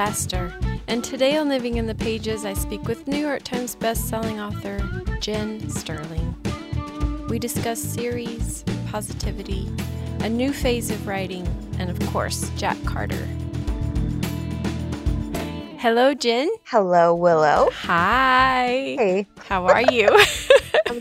Aster, 0.00 0.50
and 0.88 1.04
today 1.04 1.36
on 1.36 1.50
Living 1.50 1.76
in 1.76 1.86
the 1.86 1.94
Pages, 1.94 2.46
I 2.46 2.54
speak 2.54 2.84
with 2.84 3.06
New 3.06 3.18
York 3.18 3.42
Times 3.42 3.76
bestselling 3.76 4.40
author 4.40 4.78
Jen 5.20 5.68
Sterling. 5.68 6.34
We 7.28 7.38
discuss 7.38 7.78
series, 7.78 8.64
positivity, 8.88 9.68
a 10.20 10.28
new 10.30 10.54
phase 10.54 10.90
of 10.90 11.06
writing, 11.06 11.46
and 11.78 11.90
of 11.90 12.00
course, 12.08 12.48
Jack 12.56 12.82
Carter. 12.86 13.28
Hello, 15.76 16.14
Jen. 16.14 16.48
Hello, 16.64 17.14
Willow. 17.14 17.68
Hi. 17.70 18.96
Hey, 18.98 19.26
How 19.50 19.66
are 19.66 19.82
you? 19.92 20.08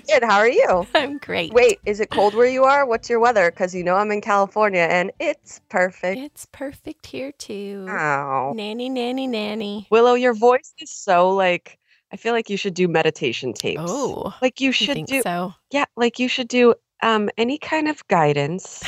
Good. 0.10 0.24
How 0.24 0.38
are 0.38 0.50
you? 0.50 0.88
I'm 0.96 1.18
great. 1.20 1.54
Wait, 1.54 1.80
is 1.86 2.00
it 2.00 2.10
cold 2.10 2.34
where 2.34 2.48
you 2.48 2.64
are? 2.64 2.86
What's 2.86 3.10
your 3.10 3.20
weather? 3.20 3.52
Because 3.52 3.76
you 3.76 3.84
know 3.84 3.96
I'm 3.96 4.12
in 4.12 4.22
California 4.22 4.82
and 4.82 5.12
it's 5.20 5.62
perfect. 5.70 6.20
It's 6.20 6.48
perfect 6.52 7.06
here 7.06 7.32
too. 7.34 7.86
Oh. 7.90 8.54
Nanny, 8.56 8.90
nanny, 8.90 9.28
nanny. 9.28 9.88
Willow, 9.92 10.16
your 10.16 10.34
voice 10.34 10.74
is 10.80 10.90
so 10.92 11.30
like, 11.30 11.78
I 12.12 12.18
feel 12.18 12.34
like 12.34 12.50
you 12.50 12.58
should 12.58 12.74
do 12.74 12.88
meditation 12.88 13.54
tapes. 13.54 13.82
Oh, 13.86 14.34
Like 14.42 14.60
you 14.60 14.72
should 14.72 14.96
think 14.96 15.10
do, 15.10 15.22
so? 15.22 15.54
yeah, 15.72 15.86
like 15.96 16.18
you 16.18 16.28
should 16.28 16.48
do 16.48 16.74
um 17.02 17.30
any 17.38 17.58
kind 17.58 17.88
of 17.88 18.06
guidance 18.08 18.84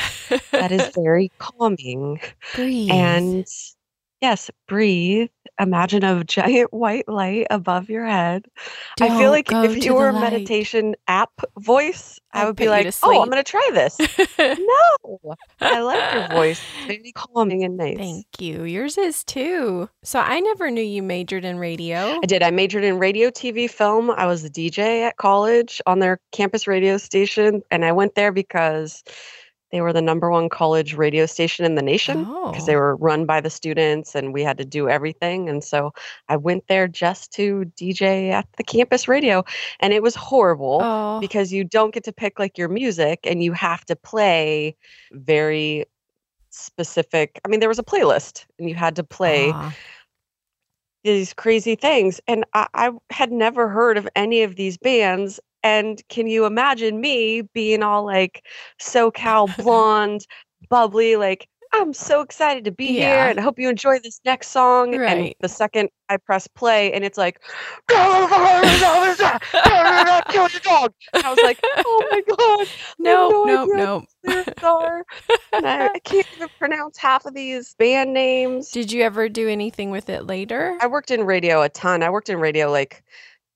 that 0.51 0.71
is 0.71 0.89
very 0.95 1.31
calming. 1.37 2.19
Breathe. 2.55 2.89
And 2.91 3.45
yes, 4.21 4.49
breathe. 4.67 5.29
Imagine 5.61 6.03
a 6.03 6.23
giant 6.25 6.73
white 6.73 7.07
light 7.07 7.45
above 7.51 7.89
your 7.89 8.05
head. 8.05 8.45
I 8.99 9.09
feel 9.09 9.29
like 9.29 9.51
if 9.51 9.85
you 9.85 9.93
were 9.93 10.09
a 10.09 10.13
meditation 10.13 10.95
app 11.07 11.31
voice, 11.59 12.19
I 12.33 12.47
I'd 12.47 12.55
be 12.55 12.67
like, 12.67 12.91
oh, 13.03 13.21
I'm 13.21 13.29
going 13.29 13.43
to 13.43 13.49
try 13.49 13.69
this. 13.73 13.97
No, 14.41 15.35
I 15.59 15.81
like 15.81 16.13
your 16.13 16.27
voice. 16.29 16.61
It's 16.81 16.87
very 16.87 17.11
calming 17.11 17.63
and 17.63 17.77
nice. 17.77 17.97
Thank 17.97 18.25
you. 18.39 18.63
Yours 18.63 18.97
is 18.97 19.23
too. 19.23 19.87
So 20.03 20.19
I 20.19 20.39
never 20.39 20.71
knew 20.71 20.81
you 20.81 21.03
majored 21.03 21.45
in 21.45 21.57
radio. 21.57 22.19
I 22.21 22.25
did. 22.25 22.41
I 22.41 22.49
majored 22.49 22.83
in 22.83 22.97
radio, 22.97 23.29
TV, 23.29 23.69
film. 23.69 24.09
I 24.09 24.25
was 24.25 24.43
a 24.43 24.49
DJ 24.49 25.03
at 25.03 25.17
college 25.17 25.81
on 25.85 25.99
their 25.99 26.19
campus 26.31 26.67
radio 26.67 26.97
station, 26.97 27.61
and 27.69 27.85
I 27.85 27.91
went 27.91 28.15
there 28.15 28.31
because 28.31 29.03
they 29.71 29.81
were 29.81 29.93
the 29.93 30.01
number 30.01 30.29
one 30.29 30.49
college 30.49 30.93
radio 30.95 31.25
station 31.25 31.65
in 31.65 31.75
the 31.75 31.81
nation 31.81 32.23
because 32.49 32.65
they 32.65 32.75
Oh. 32.75 32.79
were 32.79 32.95
run 32.97 33.25
by 33.25 33.41
the 33.41 33.49
students, 33.49 34.15
and 34.15 34.33
we 34.33 34.43
had 34.43 34.57
to 34.57 34.65
do 34.65 34.89
everything. 34.89 35.47
And 35.49 35.63
so 35.63 35.93
I 36.29 36.37
went 36.37 36.67
there 36.67 36.87
just 36.87 37.31
to 37.33 37.65
DJ 37.77 38.31
at 38.31 38.47
the 38.57 38.63
campus 38.63 39.07
radio, 39.07 39.43
and 39.79 39.93
it 39.93 40.03
was 40.03 40.15
horrible. 40.15 40.79
Oh, 40.83 41.19
because 41.21 41.53
you 41.53 41.63
don't 41.63 41.93
get 41.93 42.03
to 42.05 42.11
pick 42.11 42.39
like 42.39 42.57
your 42.57 42.67
music 42.67 43.19
and 43.23 43.43
you 43.43 43.53
have 43.53 43.85
to 43.85 43.95
play 43.95 44.75
very 45.11 45.85
specific 46.49 47.39
i 47.45 47.47
mean 47.47 47.59
there 47.61 47.69
was 47.69 47.79
a 47.79 47.83
playlist 47.83 48.45
and 48.59 48.67
you 48.67 48.75
had 48.75 48.95
to 48.95 49.03
play 49.03 49.51
ah. 49.53 49.73
these 51.03 51.33
crazy 51.33 51.75
things 51.75 52.19
and 52.27 52.43
I, 52.53 52.67
I 52.73 52.91
had 53.09 53.31
never 53.31 53.69
heard 53.69 53.97
of 53.97 54.07
any 54.15 54.43
of 54.43 54.55
these 54.55 54.77
bands 54.77 55.39
and 55.63 56.01
can 56.09 56.27
you 56.27 56.45
imagine 56.45 56.99
me 57.01 57.41
being 57.53 57.83
all 57.83 58.05
like 58.05 58.45
socal 58.79 59.55
blonde 59.57 60.25
bubbly 60.69 61.15
like 61.15 61.47
i'm 61.73 61.93
so 61.93 62.21
excited 62.21 62.65
to 62.65 62.71
be 62.71 62.87
here 62.87 63.15
and 63.29 63.39
i 63.39 63.41
hope 63.41 63.57
you 63.57 63.69
enjoy 63.69 63.97
this 64.03 64.19
next 64.25 64.47
song 64.49 64.93
and 64.93 65.33
the 65.39 65.47
second 65.49 65.89
i 66.09 66.17
press 66.17 66.47
play 66.47 66.91
and 66.91 67.03
it's 67.05 67.17
like 67.17 67.39
kill 70.29 70.49
your 70.49 70.59
dog 70.61 70.93
and 71.13 71.23
i 71.23 71.29
was 71.29 71.39
like 71.43 71.59
oh 71.63 72.07
my 72.11 72.21
god 72.35 72.67
No, 72.99 73.29
no 73.45 73.65
no, 73.65 74.05
no. 74.61 75.03
And 75.53 75.65
I, 75.67 75.87
I 75.95 75.99
can't 75.99 76.27
even 76.35 76.49
pronounce 76.59 76.97
half 76.97 77.25
of 77.25 77.33
these 77.33 77.73
band 77.75 78.13
names. 78.13 78.69
Did 78.71 78.91
you 78.91 79.01
ever 79.03 79.27
do 79.29 79.47
anything 79.49 79.89
with 79.91 80.09
it 80.09 80.25
later? 80.27 80.77
I 80.81 80.87
worked 80.87 81.11
in 81.11 81.23
radio 81.23 81.61
a 81.61 81.69
ton. 81.69 82.03
I 82.03 82.09
worked 82.09 82.29
in 82.29 82.39
radio 82.39 82.69
like 82.71 83.03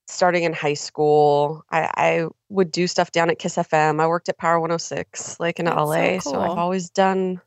starting 0.08 0.44
in 0.44 0.54
high 0.54 0.74
school. 0.74 1.64
I, 1.72 1.90
I 1.98 2.28
would 2.50 2.72
do 2.72 2.88
stuff 2.88 3.12
down 3.12 3.30
at 3.30 3.40
Kiss 3.40 3.56
FM. 3.58 4.00
I 4.00 4.08
worked 4.08 4.30
at 4.30 4.38
Power 4.38 4.60
106, 4.60 5.40
like 5.40 5.60
in 5.60 5.66
That's 5.66 5.76
so 5.78 5.84
LA. 5.86 6.20
So 6.20 6.42
I've 6.42 6.58
always 6.58 6.90
done. 6.90 7.42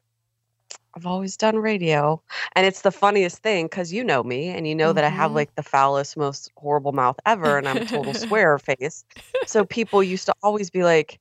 I've 0.97 1.07
always 1.07 1.37
done 1.37 1.57
radio. 1.57 2.21
And 2.57 2.67
it's 2.67 2.83
the 2.83 2.91
funniest 2.91 3.39
thing 3.39 3.67
because 3.67 3.93
you 3.93 4.03
know 4.03 4.23
me 4.23 4.49
and 4.49 4.67
you 4.67 4.75
know 4.75 4.93
that 4.93 5.05
I 5.05 5.09
have 5.11 5.31
Mhm. 5.31 5.35
like 5.37 5.55
the 5.55 5.63
foulest, 5.63 6.17
most 6.17 6.51
horrible 6.57 6.93
mouth 6.93 7.17
ever 7.25 7.57
and 7.59 7.69
I'm 7.69 7.77
a 7.79 7.85
total 7.85 8.15
swearer 8.15 8.59
face. 8.71 9.05
So 9.47 9.65
people 9.65 10.03
used 10.03 10.27
to 10.27 10.35
always 10.43 10.71
be 10.71 10.83
like, 10.83 11.21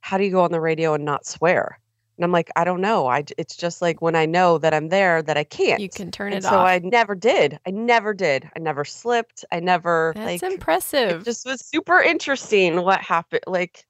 How 0.00 0.16
do 0.18 0.24
you 0.24 0.30
go 0.30 0.42
on 0.42 0.52
the 0.52 0.60
radio 0.60 0.94
and 0.94 1.04
not 1.04 1.26
swear? 1.26 1.78
And 2.18 2.24
I'm 2.24 2.32
like, 2.32 2.50
I 2.56 2.64
don't 2.64 2.80
know. 2.80 3.06
I 3.06 3.24
it's 3.38 3.56
just 3.56 3.80
like 3.80 4.02
when 4.02 4.16
I 4.16 4.26
know 4.26 4.58
that 4.58 4.74
I'm 4.74 4.88
there 4.88 5.22
that 5.22 5.36
I 5.36 5.44
can't. 5.44 5.80
You 5.80 5.88
can 5.88 6.10
turn 6.10 6.32
and 6.32 6.44
it 6.44 6.48
so 6.48 6.56
off. 6.58 6.68
So 6.68 6.74
I 6.74 6.80
never 6.80 7.14
did. 7.14 7.60
I 7.64 7.70
never 7.70 8.12
did. 8.12 8.50
I 8.56 8.58
never 8.58 8.84
slipped. 8.84 9.44
I 9.52 9.60
never 9.60 10.12
That's 10.16 10.42
like 10.42 10.52
impressive. 10.52 11.22
it 11.22 11.24
just 11.24 11.46
was 11.46 11.64
super 11.64 12.00
interesting 12.00 12.82
what 12.82 13.00
happened. 13.00 13.42
Like, 13.46 13.86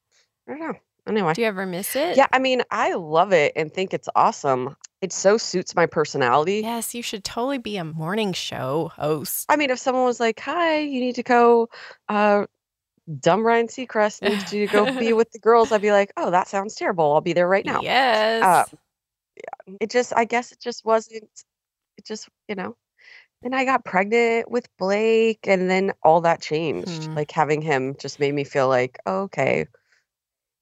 I 0.46 0.52
don't 0.52 0.60
know. 0.60 0.74
Anyway. 1.06 1.32
Do 1.32 1.40
you 1.40 1.46
ever 1.46 1.64
miss 1.64 1.96
it? 1.96 2.18
Yeah, 2.18 2.26
I 2.32 2.38
mean, 2.38 2.62
I 2.70 2.92
love 2.92 3.32
it 3.32 3.54
and 3.56 3.72
think 3.72 3.94
it's 3.94 4.10
awesome. 4.14 4.76
It 5.00 5.10
so 5.10 5.38
suits 5.38 5.74
my 5.74 5.86
personality. 5.86 6.60
Yes, 6.62 6.94
you 6.94 7.02
should 7.02 7.24
totally 7.24 7.56
be 7.56 7.78
a 7.78 7.84
morning 7.84 8.34
show 8.34 8.92
host. 8.94 9.46
I 9.48 9.56
mean, 9.56 9.70
if 9.70 9.78
someone 9.78 10.04
was 10.04 10.20
like, 10.20 10.38
"Hi, 10.40 10.80
you 10.80 11.00
need 11.00 11.14
to 11.14 11.22
go," 11.22 11.68
uh, 12.10 12.44
dumb 13.20 13.44
Ryan 13.44 13.68
Seacrest 13.68 14.22
needs 14.22 14.50
to 14.50 14.66
go 14.66 14.98
be 14.98 15.12
with 15.14 15.30
the 15.32 15.38
girls, 15.38 15.72
I'd 15.72 15.82
be 15.82 15.92
like, 15.92 16.12
"Oh, 16.16 16.30
that 16.30 16.48
sounds 16.48 16.74
terrible. 16.74 17.12
I'll 17.12 17.20
be 17.20 17.32
there 17.32 17.48
right 17.48 17.64
now." 17.64 17.80
Yes. 17.82 18.70
Um, 18.72 19.76
It 19.80 19.90
just, 19.90 20.12
I 20.16 20.24
guess, 20.24 20.52
it 20.52 20.60
just 20.60 20.84
wasn't. 20.84 21.28
It 21.96 22.04
just, 22.06 22.28
you 22.48 22.54
know. 22.54 22.76
Then 23.42 23.54
I 23.54 23.64
got 23.64 23.84
pregnant 23.84 24.50
with 24.50 24.68
Blake, 24.78 25.46
and 25.46 25.70
then 25.70 25.92
all 26.02 26.22
that 26.22 26.42
changed. 26.42 27.04
Hmm. 27.04 27.14
Like 27.14 27.30
having 27.30 27.62
him 27.62 27.94
just 27.98 28.18
made 28.18 28.34
me 28.34 28.44
feel 28.44 28.68
like, 28.68 28.98
oh, 29.06 29.22
okay, 29.22 29.66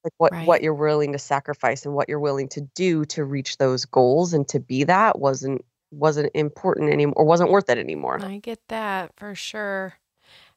like 0.05 0.13
what 0.19 0.33
Right. 0.33 0.47
what 0.47 0.63
you're 0.63 0.75
willing 0.75 1.13
to 1.13 1.19
sacrifice 1.19 1.85
and 1.85 1.95
what 1.95 2.09
you're 2.09 2.21
willing 2.21 2.49
to 2.51 2.61
do 2.61 3.05
to 3.07 3.25
reach 3.25 3.57
those 3.57 3.87
goals 3.87 4.35
and 4.35 4.47
to 4.49 4.61
be 4.61 4.85
that 4.85 5.19
wasn't 5.19 5.65
wasn't 5.91 6.31
important 6.35 6.93
anymore 6.93 7.15
or 7.17 7.25
wasn't 7.25 7.51
worth 7.51 7.69
it 7.71 7.79
anymore. 7.79 8.21
I 8.23 8.39
get 8.39 8.61
that 8.69 9.13
for 9.17 9.35
sure. 9.35 9.95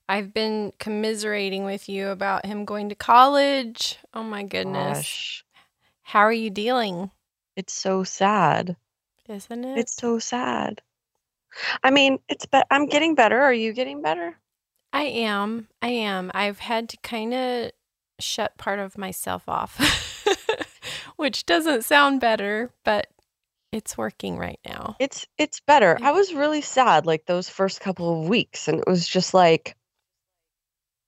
I've 0.09 0.34
been 0.34 0.74
commiserating 0.80 1.66
with 1.66 1.88
you 1.88 2.08
about 2.09 2.46
him 2.46 2.66
going 2.66 2.90
to 2.90 2.96
college. 2.96 3.97
Oh 4.14 4.24
my 4.24 4.42
goodness. 4.44 4.97
Gosh, 4.97 5.46
How 6.02 6.22
are 6.22 6.34
you 6.34 6.50
dealing? 6.50 7.12
it's 7.56 7.74
so 7.74 8.03
sad. 8.03 8.75
Isn't 9.28 9.64
it? 9.64 9.78
It's 9.78 9.96
so 9.96 10.18
sad. 10.18 10.81
I 11.84 11.92
mean, 11.92 12.18
it's 12.28 12.47
be- 12.47 12.64
I'm 12.72 12.88
getting 12.88 13.14
better. 13.14 13.40
Are 13.40 13.53
you 13.53 13.72
getting 13.74 14.02
better? 14.02 14.36
I 14.92 15.03
am. 15.03 15.68
I 15.81 15.90
am. 15.90 16.31
I've 16.34 16.58
had 16.58 16.90
to 16.90 16.97
kind 17.03 17.34
of 17.34 17.72
shut 18.20 18.58
part 18.58 18.80
of 18.80 18.97
myself 18.97 19.44
off, 19.47 19.78
which 21.18 21.46
doesn't 21.46 21.84
sound 21.84 22.20
better, 22.20 22.72
but 22.84 23.08
it's 23.72 23.96
working 23.97 24.38
right 24.38 24.59
now. 24.66 24.96
It's 25.00 25.28
it's 25.38 25.59
better. 25.59 26.00
I 26.02 26.12
was 26.12 26.34
really 26.34 26.62
sad 26.62 27.06
like 27.06 27.26
those 27.28 27.50
first 27.50 27.81
couple 27.81 28.20
of 28.24 28.28
weeks 28.28 28.68
and 28.68 28.80
it 28.80 28.88
was 28.88 29.08
just 29.08 29.36
like 29.36 29.76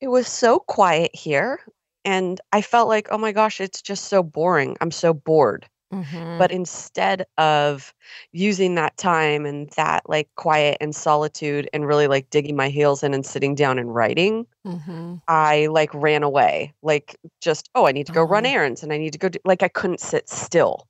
it 0.02 0.08
was 0.10 0.28
so 0.28 0.60
quiet 0.60 1.12
here 1.16 1.60
and 2.06 2.42
I 2.52 2.62
felt 2.64 2.88
like, 2.90 3.08
"Oh 3.12 3.18
my 3.20 3.32
gosh, 3.32 3.62
it's 3.62 3.82
just 3.82 4.06
so 4.06 4.24
boring. 4.24 4.76
I'm 4.82 4.92
so 4.92 5.14
bored." 5.14 5.68
Mhm. 5.92 6.32
But 6.40 6.52
instead 6.52 7.26
of 7.40 7.94
using 8.34 8.76
that 8.76 8.98
time 8.98 9.46
and 9.48 9.70
that 9.78 10.04
like 10.10 10.30
quiet 10.38 10.78
and 10.82 10.96
solitude 10.96 11.70
and 11.74 11.88
really 11.88 12.08
like 12.08 12.30
digging 12.32 12.56
my 12.58 12.70
heels 12.70 13.04
in 13.04 13.14
and 13.16 13.26
sitting 13.26 13.56
down 13.56 13.80
and 13.80 13.94
writing, 13.96 14.48
Mhm. 14.64 15.22
I 15.28 15.68
like 15.68 15.94
ran 15.96 16.24
away. 16.24 16.74
Like 16.84 17.18
just, 17.42 17.70
"Oh, 17.76 17.88
I 17.88 17.92
need 17.94 18.08
to 18.08 18.14
go 18.14 18.24
run 18.24 18.46
Oh. 18.46 18.48
errands 18.48 18.84
and 18.84 18.94
I 18.94 18.98
need 19.00 19.14
to 19.14 19.20
go 19.20 19.30
do 19.30 19.40
like 19.46 19.64
I 19.64 19.70
couldn't 19.70 20.02
sit 20.02 20.30
still." 20.30 20.88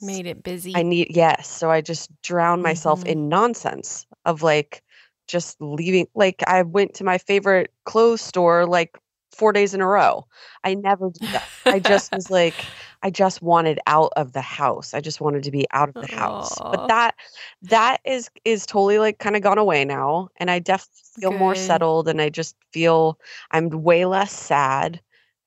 Made 0.00 0.26
it 0.26 0.42
busy. 0.44 0.74
I 0.74 0.82
need 0.82 1.08
yes. 1.16 1.48
So 1.48 1.70
I 1.70 1.80
just 1.80 2.10
drowned 2.22 2.62
myself 2.62 3.02
Mhm. 3.02 3.04
in 3.04 3.28
nonsense 3.28 4.06
of 4.24 4.42
like 4.42 4.82
just 5.28 5.60
leaving 5.60 6.08
like 6.14 6.42
I 6.48 6.62
went 6.62 6.94
to 6.96 7.04
my 7.04 7.18
favorite 7.18 7.72
clothes 7.86 8.22
store 8.22 8.66
like 8.66 8.98
4 9.32 9.52
days 9.52 9.74
in 9.74 9.82
a 9.82 9.86
row. 9.88 10.26
I 10.64 10.74
never 10.74 11.10
did 11.10 11.32
that. 11.32 11.48
I 11.70 11.80
just 11.80 12.12
was 12.12 12.30
like 12.30 12.68
I 13.02 13.10
just 13.10 13.42
wanted 13.42 13.78
out 13.86 14.12
of 14.16 14.32
the 14.32 14.40
house. 14.42 14.94
I 14.94 15.00
just 15.00 15.20
wanted 15.20 15.44
to 15.44 15.52
be 15.52 15.66
out 15.72 15.88
of 15.90 15.96
the 16.00 16.08
house. 16.08 16.60
But 16.70 16.86
that 16.88 17.14
that 17.62 18.00
is 18.04 18.30
is 18.44 18.66
totally 18.66 18.98
like 18.98 19.18
kind 19.18 19.36
of 19.36 19.42
gone 19.42 19.58
away 19.58 19.84
now 19.84 20.28
and 20.38 20.50
I 20.50 20.58
definitely 20.60 21.02
feel 21.20 21.32
more 21.34 21.54
settled 21.54 22.08
and 22.08 22.20
I 22.22 22.30
just 22.30 22.56
feel 22.72 23.18
I'm 23.52 23.70
way 23.70 24.04
less 24.06 24.32
sad 24.32 25.00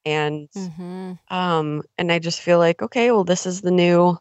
and 0.05 0.49
Mhm. 0.55 1.19
um, 1.29 1.83
and 1.97 2.11
I 2.11 2.19
just 2.19 2.41
feel 2.41 2.59
like, 2.59 2.81
okay, 2.81 3.11
well, 3.11 3.23
this 3.23 3.45
is 3.45 3.61
the 3.61 3.71
new 3.71 4.17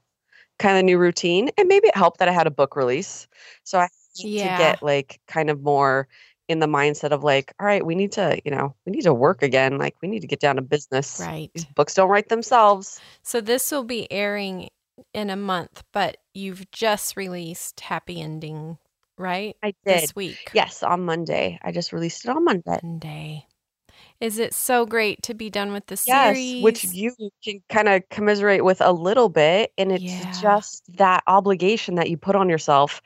kind 0.58 0.78
of 0.78 0.84
new 0.84 0.98
routine. 0.98 1.50
And 1.58 1.68
maybe 1.68 1.88
it 1.88 1.96
helped 1.96 2.18
that 2.20 2.28
I 2.28 2.32
had 2.32 2.46
a 2.46 2.50
book 2.52 2.76
release. 2.76 3.28
So 3.64 3.78
I 3.80 3.88
Yeah. 4.14 4.56
to 4.56 4.62
get 4.62 4.82
like 4.82 5.20
kind 5.26 5.50
of 5.50 5.62
more 5.62 6.08
in 6.48 6.58
the 6.58 6.66
mindset 6.66 7.10
of 7.12 7.22
like, 7.22 7.52
all 7.60 7.66
right, 7.66 7.84
we 7.84 7.94
need 7.94 8.12
to, 8.12 8.40
you 8.44 8.50
know, 8.50 8.74
we 8.84 8.92
need 8.92 9.02
to 9.02 9.14
work 9.14 9.42
again. 9.42 9.78
Like 9.78 9.94
we 10.02 10.08
need 10.08 10.20
to 10.20 10.26
get 10.26 10.40
down 10.40 10.56
to 10.56 10.62
business. 10.62 11.20
Right. 11.20 11.50
These 11.54 11.64
books 11.64 11.94
don't 11.94 12.08
write 12.08 12.28
themselves. 12.28 13.00
So 13.22 13.40
this 13.40 13.70
will 13.70 13.84
be 13.84 14.10
airing 14.10 14.68
in 15.14 15.30
a 15.30 15.36
month, 15.36 15.84
but 15.92 16.16
you've 16.34 16.70
just 16.72 17.16
released 17.16 17.80
Happy 17.80 18.20
Ending 18.20 18.78
right? 19.20 19.54
I 19.62 19.74
did. 19.86 20.00
This 20.02 20.16
week. 20.16 20.50
Yes, 20.54 20.82
on 20.82 21.04
Monday. 21.04 21.58
I 21.62 21.70
just 21.70 21.92
released 21.92 22.24
it 22.24 22.30
on 22.30 22.44
Monday. 22.44 22.78
Monday. 22.82 23.46
Is 24.20 24.38
it 24.38 24.54
so 24.54 24.86
great 24.86 25.22
to 25.22 25.34
be 25.34 25.50
done 25.50 25.72
with 25.72 25.86
the 25.86 25.96
Yes, 26.06 26.36
series? 26.36 26.62
which 26.62 26.84
you 26.84 27.14
can 27.44 27.62
kind 27.68 27.88
of 27.88 28.08
commiserate 28.10 28.64
with 28.64 28.80
a 28.80 28.92
little 28.92 29.28
bit. 29.28 29.72
And 29.78 29.92
it's 29.92 30.02
Yeah. 30.02 30.40
just 30.40 30.82
that 30.96 31.22
obligation 31.26 31.94
that 31.94 32.10
you 32.10 32.16
put 32.16 32.34
on 32.34 32.48
yourself 32.48 33.00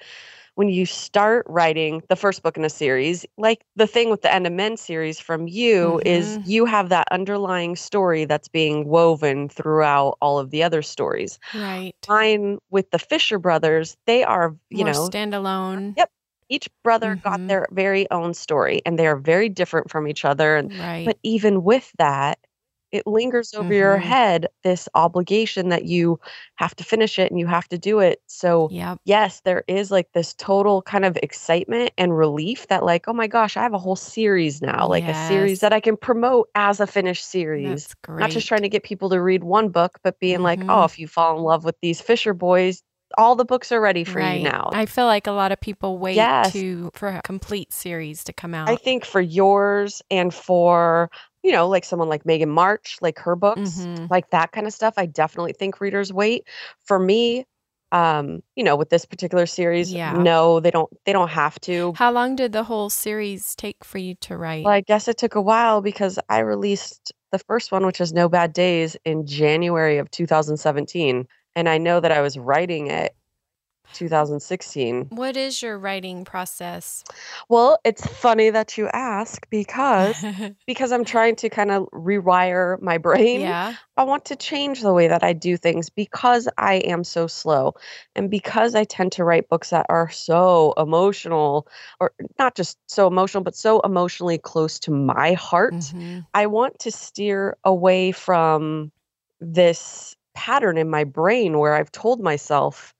when 0.56 0.68
you 0.68 0.86
start 0.86 1.44
writing 1.48 2.02
the 2.08 2.16
first 2.16 2.42
book 2.42 2.56
in 2.56 2.64
a 2.64 2.70
series. 2.70 3.26
Like 3.38 3.64
the 3.76 3.86
thing 3.86 4.10
with 4.10 4.22
the 4.22 4.32
End 4.32 4.46
of 4.46 4.52
Men 4.52 4.76
series 4.76 5.18
from 5.20 5.48
you 5.48 6.00
is 6.06 6.38
Mhm. 6.38 6.44
you 6.44 6.64
have 6.66 6.88
that 6.90 7.08
underlying 7.10 7.76
story 7.76 8.24
that's 8.24 8.48
being 8.48 8.86
woven 8.88 9.48
throughout 9.48 10.16
all 10.20 10.38
of 10.38 10.50
the 10.50 10.62
other 10.62 10.82
stories. 10.82 11.38
right. 11.52 12.08
Mine 12.08 12.58
with 12.70 12.90
the 12.90 12.98
Fisher 12.98 13.38
brothers, 13.38 13.96
they 14.06 14.24
are, 14.24 14.56
you 14.70 14.84
More 14.84 14.92
know, 14.92 15.12
standalone. 15.12 15.96
Yep. 15.96 16.10
each 16.48 16.68
brother 16.84 17.16
Mhm. 17.16 17.22
got 17.24 17.40
their 17.48 17.66
very 17.72 18.10
own 18.10 18.34
story 18.34 18.82
and 18.86 18.98
they 18.98 19.06
are 19.06 19.16
very 19.16 19.48
different 19.48 19.90
from 19.90 20.08
each 20.08 20.24
other. 20.24 20.56
And 20.56 20.70
Right. 20.70 21.04
but 21.04 21.18
even 21.22 21.62
with 21.64 21.92
that, 21.98 22.38
it 22.94 23.06
lingers 23.06 23.52
over 23.54 23.72
your 23.74 23.98
Mhm. 23.98 24.02
head 24.02 24.46
this 24.62 24.88
obligation 24.94 25.68
that 25.70 25.84
you 25.84 26.18
have 26.56 26.74
to 26.76 26.84
finish 26.84 27.18
it 27.18 27.30
and 27.30 27.40
you 27.40 27.46
have 27.46 27.68
to 27.68 27.78
do 27.78 27.98
it. 28.00 28.20
So, 28.26 28.68
yep. 28.70 28.98
yes, 29.04 29.40
there 29.44 29.64
is 29.68 29.90
like 29.90 30.08
this 30.12 30.34
total 30.34 30.82
kind 30.82 31.04
of 31.04 31.18
excitement 31.22 31.90
and 31.98 32.16
relief 32.16 32.66
that, 32.68 32.84
like, 32.84 33.06
oh 33.08 33.12
my 33.12 33.26
gosh, 33.26 33.56
I 33.56 33.62
have 33.62 33.74
a 33.74 33.78
whole 33.78 33.96
series 33.96 34.62
now, 34.62 34.86
like 34.86 35.08
a 35.08 35.14
series 35.14 35.60
that 35.60 35.72
I 35.72 35.80
can 35.80 35.96
promote 35.96 36.48
as 36.54 36.80
a 36.80 36.86
finished 36.86 37.26
series. 37.26 37.82
That's 37.84 37.94
great. 38.06 38.20
Not 38.20 38.30
just 38.30 38.46
trying 38.46 38.62
to 38.62 38.68
get 38.68 38.84
people 38.84 39.10
to 39.10 39.20
read 39.20 39.44
one 39.44 39.68
book, 39.70 39.98
but 40.02 40.18
being 40.20 40.40
like, 40.40 40.60
Mhm. 40.60 40.70
oh, 40.70 40.84
if 40.84 40.98
you 40.98 41.08
fall 41.08 41.36
in 41.36 41.42
love 41.42 41.64
with 41.64 41.76
these 41.82 42.00
Fisher 42.00 42.32
boys, 42.34 42.82
all 43.16 43.36
the 43.36 43.44
books 43.44 43.70
are 43.70 43.80
ready 43.80 44.02
for 44.04 44.18
right. 44.20 44.38
you 44.38 44.44
now. 44.44 44.70
I 44.72 44.86
feel 44.86 45.06
like 45.06 45.26
a 45.26 45.32
lot 45.32 45.52
of 45.52 45.60
people 45.60 45.98
wait 45.98 46.16
Yes. 46.16 46.52
to 46.52 46.90
for 46.94 47.08
a 47.08 47.22
complete 47.22 47.72
series 47.72 48.24
to 48.24 48.32
come 48.32 48.54
out. 48.54 48.68
I 48.68 48.76
think 48.76 49.04
for 49.04 49.20
yours 49.20 50.02
and 50.10 50.32
for, 50.34 51.10
you 51.44 51.52
know, 51.52 51.68
like 51.68 51.84
someone 51.84 52.08
like 52.08 52.24
Meghan 52.24 52.48
March, 52.48 52.98
like 53.02 53.18
her 53.20 53.36
books, 53.36 53.86
Mhm. 53.86 54.10
like 54.10 54.30
that 54.30 54.50
kind 54.52 54.66
of 54.66 54.72
stuff, 54.72 54.94
I 54.96 55.06
definitely 55.06 55.52
think 55.52 55.80
readers 55.80 56.12
wait. 56.12 56.48
For 56.84 56.98
me, 56.98 57.46
um, 57.92 58.42
you 58.56 58.64
know, 58.64 58.74
with 58.74 58.88
this 58.90 59.04
particular 59.04 59.46
series, 59.46 59.92
Yeah. 59.92 60.14
no, 60.14 60.58
they 60.58 60.70
don't 60.72 60.90
they 61.04 61.12
don't 61.12 61.28
have 61.28 61.60
to. 61.60 61.92
How 61.96 62.10
long 62.10 62.34
did 62.34 62.52
the 62.52 62.64
whole 62.64 62.90
series 62.90 63.54
take 63.54 63.84
for 63.84 63.98
you 63.98 64.14
to 64.22 64.36
write? 64.36 64.64
Well, 64.64 64.72
I 64.74 64.80
guess 64.80 65.06
it 65.06 65.18
took 65.18 65.34
a 65.36 65.40
while 65.42 65.80
because 65.82 66.18
I 66.28 66.38
released 66.40 67.12
the 67.30 67.38
first 67.38 67.70
one, 67.70 67.84
which 67.86 68.00
is 68.00 68.12
No 68.12 68.28
Bad 68.28 68.52
Days, 68.52 68.96
in 69.04 69.26
January 69.26 69.98
of 69.98 70.10
2017. 70.10 71.26
And 71.56 71.68
I 71.68 71.78
know 71.78 72.00
that 72.00 72.10
I 72.10 72.20
was 72.20 72.36
writing 72.38 72.88
it 72.88 73.14
2016. 73.92 75.06
what 75.10 75.36
is 75.36 75.62
your 75.62 75.78
writing 75.78 76.24
process? 76.24 77.04
Well, 77.48 77.78
it's 77.84 78.06
funny 78.06 78.50
that 78.50 78.76
you 78.78 78.88
ask 78.92 79.48
because 79.50 80.24
because 80.66 80.92
I'm 80.92 81.04
trying 81.04 81.36
to 81.36 81.48
kind 81.50 81.70
of 81.70 81.88
rewire 81.92 82.80
my 82.80 82.98
brain. 82.98 83.40
yeah. 83.40 83.74
I 83.96 84.02
want 84.04 84.24
to 84.26 84.36
change 84.36 84.80
the 84.80 84.92
way 84.92 85.06
that 85.08 85.22
I 85.22 85.32
do 85.32 85.56
things 85.56 85.90
because 85.90 86.48
I 86.58 86.76
am 86.76 87.04
so 87.04 87.26
slow 87.26 87.74
and 88.16 88.30
because 88.30 88.74
I 88.74 88.84
tend 88.84 89.12
to 89.12 89.24
write 89.24 89.48
books 89.48 89.70
that 89.70 89.86
are 89.88 90.10
so 90.10 90.72
emotional 90.76 91.68
or 92.00 92.12
not 92.38 92.54
just 92.56 92.78
so 92.88 93.06
emotional 93.06 93.44
but 93.44 93.54
so 93.54 93.80
emotionally 93.80 94.38
close 94.38 94.78
to 94.80 94.90
my 94.90 95.34
heart. 95.34 95.74
Mhm. 95.74 96.26
I 96.32 96.46
want 96.46 96.78
to 96.80 96.90
steer 96.90 97.56
away 97.64 98.12
from 98.12 98.90
this 99.40 100.16
pattern 100.34 100.78
in 100.78 100.88
my 100.88 101.04
brain 101.04 101.58
where 101.58 101.74
I've 101.74 101.92
told 101.92 102.20
myself 102.20 102.93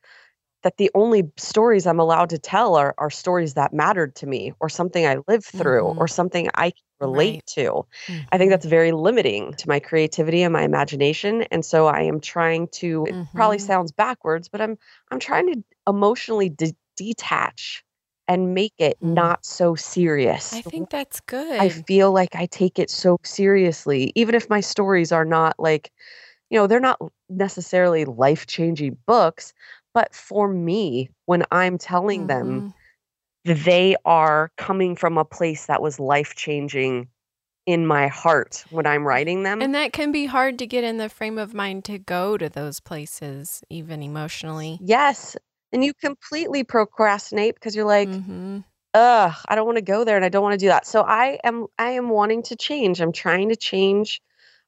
that 0.65 0.79
the 0.79 0.91
only 0.95 1.31
stories 1.39 1.87
I'm 1.87 2.01
allowed 2.01 2.31
to 2.31 2.39
tell 2.39 2.75
are, 2.77 2.95
are 2.99 3.11
stories 3.11 3.55
that 3.55 3.73
mattered 3.75 4.17
to 4.17 4.27
me 4.27 4.53
or 4.61 4.69
something 4.69 5.07
I 5.07 5.19
lived 5.29 5.45
through 5.47 5.95
or 5.97 6.09
something 6.09 6.49
I 6.55 6.71
can 6.73 6.83
relate 7.01 7.41
Right. 7.41 7.45
to. 7.55 7.87
I 8.33 8.39
think 8.39 8.51
Mhm. 8.51 8.51
that's 8.51 8.67
very 8.67 8.93
limiting 8.93 9.55
to 9.55 9.69
my 9.69 9.81
creativity 9.81 10.43
and 10.43 10.53
my 10.53 10.63
imagination. 10.63 11.43
And 11.53 11.65
so 11.65 11.87
I 11.87 12.03
am 12.03 12.21
trying 12.21 12.69
to, 12.81 13.07
it 13.11 13.19
probably 13.35 13.59
Mhm. 13.59 13.61
sounds 13.61 13.93
backwards, 13.93 14.49
but 14.49 14.61
I'm 14.61 14.79
I'm 15.11 15.21
trying 15.21 15.53
to 15.53 15.65
emotionally 15.89 16.49
de- 16.51 16.77
detach 16.97 17.85
and 18.29 18.55
make 18.55 18.75
it 18.79 18.99
Mm. 19.03 19.15
not 19.15 19.45
so 19.45 19.75
serious. 19.77 20.53
I 20.53 20.63
think 20.63 20.89
that's 20.91 21.21
good. 21.21 21.59
I 21.59 21.69
feel 21.69 22.13
like 22.13 22.35
I 22.35 22.47
take 22.47 22.79
it 22.79 22.91
so 22.91 23.19
seriously, 23.25 24.13
even 24.17 24.35
if 24.35 24.51
my 24.51 24.61
stories 24.61 25.13
are 25.13 25.25
not 25.25 25.55
like, 25.59 25.93
you 26.51 26.59
know, 26.59 26.67
they're 26.67 26.81
not 26.81 27.01
necessarily 27.29 28.05
life 28.07 28.47
changing 28.47 28.99
books, 29.07 29.53
but 29.95 30.15
for 30.15 30.49
me, 30.49 31.09
when 31.27 31.45
I'm 31.51 31.79
telling 31.79 32.27
them, 32.27 32.73
Mhm. 33.47 33.65
they 33.65 33.97
are 34.05 34.51
coming 34.57 34.97
from 34.97 35.19
a 35.19 35.25
place 35.25 35.67
that 35.67 35.81
was 35.81 36.01
life 36.01 36.35
changing 36.35 37.09
in 37.67 37.87
my 37.87 38.09
heart 38.09 38.65
when 38.71 38.87
I'm 38.87 39.07
writing 39.07 39.43
them. 39.43 39.63
And 39.63 39.75
that 39.75 39.93
can 39.93 40.13
be 40.13 40.27
hard 40.27 40.59
to 40.59 40.67
get 40.67 40.85
in 40.85 40.99
the 40.99 41.09
frame 41.09 41.39
of 41.39 41.55
mind 41.55 41.85
to 41.87 41.99
go 41.99 42.37
to 42.37 42.49
those 42.49 42.81
places, 42.81 43.63
even 43.71 44.03
emotionally. 44.03 44.79
yes. 44.83 45.37
And 45.73 45.85
you 45.85 45.93
completely 45.95 46.63
procrastinate 46.63 47.55
because 47.55 47.75
you're 47.75 47.87
like, 47.87 48.09
hmm 48.09 48.59
ugh, 48.95 49.35
I 49.49 49.55
don't 49.57 49.67
want 49.67 49.77
to 49.79 49.83
go 49.83 50.05
there 50.05 50.17
and 50.17 50.25
I 50.25 50.29
don't 50.29 50.43
want 50.43 50.53
to 50.53 50.59
do 50.59 50.69
that. 50.69 50.87
So 50.87 51.03
I 51.03 51.39
am 51.43 51.67
I 51.79 51.91
am 51.91 52.09
wanting 52.09 52.43
to 52.45 52.57
change. 52.57 53.01
I'm 53.01 53.13
trying 53.13 53.49
to 53.49 53.57
change 53.57 54.21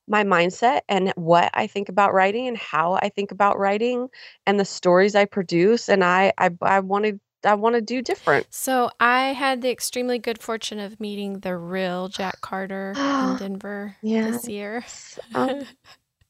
my 0.08 0.24
mindset 0.24 0.80
and 0.88 1.12
what 1.16 1.50
I 1.54 1.66
think 1.66 1.88
about 1.88 2.14
writing 2.14 2.46
and 2.48 2.56
how 2.56 2.94
I 2.94 3.08
think 3.08 3.32
about 3.32 3.58
writing 3.58 4.08
and 4.46 4.58
the 4.58 4.64
stories 4.64 5.14
I 5.14 5.24
produce 5.24 5.88
and 5.88 6.04
I 6.04 6.32
I 6.38 6.50
I 6.62 6.80
wanted 6.80 7.20
I 7.44 7.54
want 7.54 7.74
to 7.76 7.80
do 7.80 8.02
different. 8.02 8.46
So 8.50 8.90
I 8.98 9.32
had 9.32 9.62
the 9.62 9.70
extremely 9.70 10.18
good 10.18 10.40
fortune 10.40 10.80
of 10.80 11.00
meeting 11.00 11.40
the 11.40 11.56
real 11.56 12.08
Jack 12.08 12.40
Carter 12.40 12.92
in 13.20 13.36
Denver 13.36 13.96
this 14.02 14.48
year. 14.48 14.84
Um, 15.34 15.66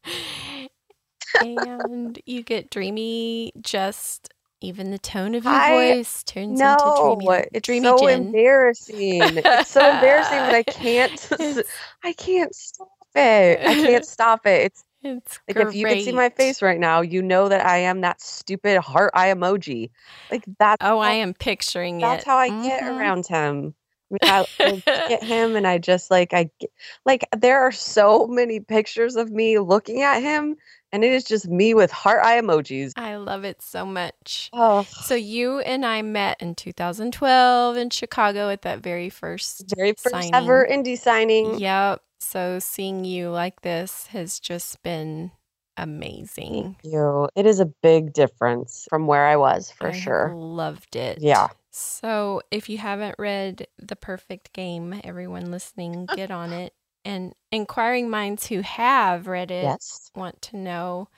and 1.40 2.19
you 2.26 2.43
get 2.43 2.70
dreamy, 2.70 3.52
just 3.61 4.32
even 4.61 4.90
the 4.90 4.99
tone 4.99 5.34
of 5.34 5.44
your 5.44 5.61
I 5.61 5.69
voice 5.69 6.22
turns 6.25 6.61
into 6.64 6.90
dreamy, 6.90 7.44
it's 7.52 7.67
dreamy 7.67 7.88
so 7.88 7.96
Jen. 7.99 8.22
embarrassing. 8.26 9.38
It's 9.38 9.70
so 9.70 9.88
embarrassing, 9.90 10.44
but 10.44 10.55
I 10.55 10.62
can't 10.62 11.32
I 12.05 12.12
can't 12.14 12.55
stop 12.55 12.88
it. 13.16 13.60
I 13.66 13.74
can't 13.74 14.04
stop 14.06 14.46
it. 14.46 14.66
It's 14.66 14.84
it's 15.02 15.41
like 15.48 15.56
if 15.69 15.74
you 15.74 15.86
could 15.86 16.00
see 16.02 16.12
my 16.12 16.31
face 16.31 16.60
right 16.62 16.79
now, 16.81 17.00
you 17.00 17.22
know 17.22 17.48
that 17.48 17.64
I 17.64 17.79
am 17.79 18.00
that 18.00 18.20
stupid 18.20 18.79
heart 18.81 19.12
eye 19.14 19.29
emoji. 19.32 19.91
Like 20.31 20.44
that's 20.58 20.84
Oh, 20.84 20.98
I 20.98 21.12
am 21.12 21.34
picturing 21.34 22.00
you. 22.00 22.06
that's 22.06 22.22
it. 22.24 22.26
how 22.26 22.36
I 22.36 22.48
get 22.50 22.82
Mhm. 22.82 22.96
around 22.98 23.26
him. 23.26 23.74
I, 24.10 24.12
mean, 24.12 24.19
I, 24.22 24.69
look 24.69 24.82
him 25.22 25.56
and 25.56 25.67
I 25.67 25.79
just 25.79 26.10
like 26.10 26.32
I 26.34 26.50
get, 26.60 26.70
like 27.05 27.26
there 27.36 27.60
are 27.60 27.72
so 27.72 28.26
many 28.26 28.60
pictures 28.60 29.17
of 29.17 29.31
me 29.31 29.58
looking 29.58 30.02
at 30.02 30.20
him, 30.22 30.56
and 30.93 31.05
it 31.05 31.12
is 31.12 31.24
just 31.24 31.48
me 31.48 31.74
with 31.74 31.91
heart 31.93 32.24
eye 32.24 32.41
emojis. 32.41 32.93
I 32.96 33.17
love 33.17 33.44
it 33.44 33.62
so 33.62 33.84
much. 33.86 34.50
Oh, 34.52 34.84
So 34.84 35.14
you 35.14 35.60
and 35.60 35.84
I 35.84 36.02
met 36.02 36.41
in 36.41 36.55
2012 36.55 37.76
in 37.76 37.91
Chicago 37.91 38.48
at 38.50 38.62
that 38.62 38.81
very 38.81 39.10
first 39.10 39.64
very 39.76 39.93
first 39.93 40.31
ever 40.32 40.67
indie 40.70 40.98
signing. 40.98 41.58
Yep. 41.58 42.00
So 42.19 42.58
seeing 42.58 43.05
you 43.05 43.31
like 43.31 43.63
this 43.63 44.08
has 44.08 44.41
just 44.41 44.82
been 44.82 45.32
amazing. 45.77 46.77
Thank 46.82 46.93
you. 46.93 47.29
It 47.35 47.46
is 47.46 47.61
a 47.61 47.67
big 47.67 48.13
difference 48.13 48.87
from 48.89 49.06
where 49.06 49.27
I 49.27 49.37
was 49.37 49.70
for 49.70 49.89
I 49.89 49.93
sure. 49.93 50.32
loved 50.32 50.96
it. 50.96 51.19
Yeah. 51.20 51.49
So 51.70 52.41
if 52.51 52.69
you 52.69 52.79
haven't 52.79 53.17
read 53.19 53.67
The 53.79 53.96
Perfect 53.96 54.53
Game, 54.53 55.01
everyone 55.05 55.51
listening, 55.51 56.08
get 56.13 56.31
on 56.31 56.53
it. 56.53 56.73
And 57.05 57.35
inquiring 57.53 58.11
minds 58.11 58.46
who 58.46 58.61
have 58.63 59.27
read 59.27 59.51
it 59.51 59.65
Yes. 59.65 60.11
want 60.15 60.41
to 60.43 60.56
know 60.56 61.08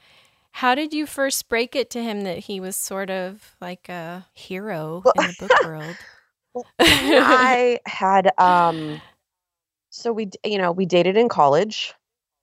how 0.53 0.75
did 0.75 0.93
you 0.93 1.07
first 1.07 1.49
break 1.49 1.77
it 1.77 1.91
to 1.91 2.03
him 2.03 2.23
that 2.23 2.41
he 2.41 2.61
was 2.61 2.77
sort 2.77 3.11
of 3.11 3.55
like 3.61 3.89
a 3.89 4.27
hero 4.35 5.05
Well, 5.05 5.15
in 5.15 5.27
the 5.27 5.33
book 5.33 5.63
world? 5.63 6.05
I 6.81 7.79
had 7.87 8.31
um 8.39 9.01
so 9.99 10.13
we 10.13 10.31
you 10.45 10.59
know, 10.59 10.73
we 10.73 10.87
dated 10.87 11.17
in 11.17 11.29
college 11.29 11.95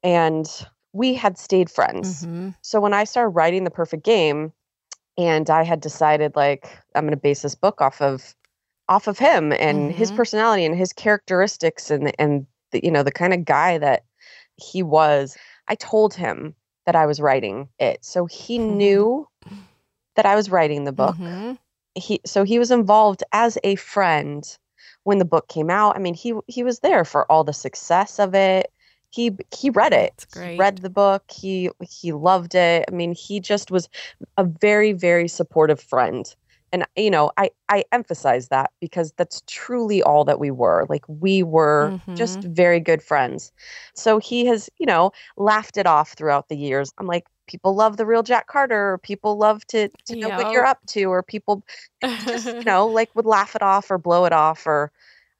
and 0.03 0.47
we 0.93 1.13
had 1.13 1.37
stayed 1.37 1.69
friends. 1.69 2.23
hmm 2.25 2.49
So 2.61 2.79
when 2.81 2.93
I 2.93 3.03
started 3.05 3.29
writing 3.29 3.63
the 3.63 3.71
perfect 3.71 4.03
game 4.03 4.53
and 5.17 5.49
I 5.49 5.63
had 5.63 5.81
decided 5.81 6.35
like 6.35 6.77
I'm 6.95 7.03
going 7.03 7.11
to 7.11 7.17
base 7.17 7.41
this 7.41 7.55
book 7.55 7.81
off 7.81 8.01
of 8.01 8.35
off 8.89 9.07
of 9.07 9.17
him 9.19 9.51
and 9.53 9.91
his 9.91 10.11
hmm 10.11 10.15
personality 10.15 10.65
and 10.65 10.75
his 10.77 10.93
characteristics 10.93 11.91
and 11.91 12.13
and 12.19 12.45
the, 12.71 12.83
you 12.83 12.91
know 12.91 13.03
the 13.03 13.11
kind 13.11 13.33
of 13.33 13.45
guy 13.45 13.77
that 13.77 14.03
he 14.57 14.83
was, 14.83 15.37
I 15.67 15.75
told 15.75 16.13
him 16.13 16.55
that 16.85 16.95
I 16.95 17.05
was 17.05 17.19
writing 17.19 17.69
it. 17.79 18.05
So 18.05 18.25
he 18.25 18.59
knew 18.59 19.27
that 20.15 20.25
I 20.25 20.35
was 20.35 20.49
writing 20.49 20.83
the 20.85 20.91
book. 20.91 21.17
hmm 21.17 21.53
He 21.95 22.21
so 22.25 22.43
he 22.43 22.59
was 22.59 22.71
involved 22.71 23.23
as 23.31 23.57
a 23.63 23.75
friend 23.75 24.57
when 25.05 25.19
the 25.19 25.25
book 25.25 25.49
came 25.49 25.71
out. 25.71 25.97
I 25.97 25.99
mean, 26.01 26.15
he 26.15 26.35
he 26.47 26.63
was 26.63 26.81
there 26.81 27.05
for 27.05 27.31
all 27.31 27.45
the 27.45 27.53
success 27.53 28.19
of 28.19 28.35
it. 28.35 28.71
He 29.11 29.31
he 29.55 29.71
read 29.71 29.93
it. 29.93 30.27
He 30.33 30.51
read 30.51 30.79
the 30.79 30.91
book. 30.91 31.23
He 31.31 31.71
he 31.81 32.13
loved 32.13 32.55
it. 32.55 32.85
I 32.89 32.91
mean, 32.93 33.13
he 33.15 33.41
just 33.41 33.71
was 33.71 33.89
a 34.37 34.45
very 34.45 34.93
very 34.93 35.27
supportive 35.29 35.79
friend. 35.81 36.25
And 36.73 36.85
you 36.97 37.11
know, 37.11 37.31
I 37.37 37.51
I 37.69 37.85
emphasize 37.93 38.49
that 38.49 38.71
because 38.81 39.13
that's 39.17 39.43
truly 39.47 40.03
all 40.03 40.25
that 40.25 40.39
we 40.39 40.51
were. 40.51 40.85
Like 40.89 41.05
we 41.07 41.43
were 41.43 41.95
just 42.15 42.43
Mhm. 42.43 42.45
very 42.45 42.79
good 42.81 43.01
friends. 43.03 43.51
So 43.95 44.19
he 44.19 44.45
has, 44.47 44.69
you 44.79 44.85
know, 44.85 45.11
laughed 45.37 45.77
it 45.77 45.87
off 45.87 46.13
throughout 46.13 46.49
the 46.49 46.57
years. 46.57 46.91
I'm 46.97 47.07
like, 47.07 47.25
people 47.47 47.75
love 47.75 47.97
the 47.97 48.05
real 48.05 48.23
Jack 48.23 48.47
Carter, 48.47 48.93
or 48.93 48.97
people 48.97 49.37
love 49.37 49.65
to 49.67 49.89
to 50.05 50.15
know 50.15 50.29
what 50.29 50.51
you're 50.51 50.65
up 50.65 50.79
to, 50.87 51.05
or 51.05 51.23
people 51.23 51.63
just, 52.27 52.55
you 52.59 52.63
know, 52.65 52.87
like 52.87 53.15
would 53.15 53.25
laugh 53.25 53.55
it 53.55 53.61
off 53.61 53.91
or 53.91 53.97
blow 53.97 54.25
it 54.25 54.33
off 54.33 54.65
or 54.67 54.91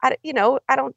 I 0.04 0.18
you 0.24 0.34
know, 0.34 0.60
I 0.70 0.76
don't 0.76 0.96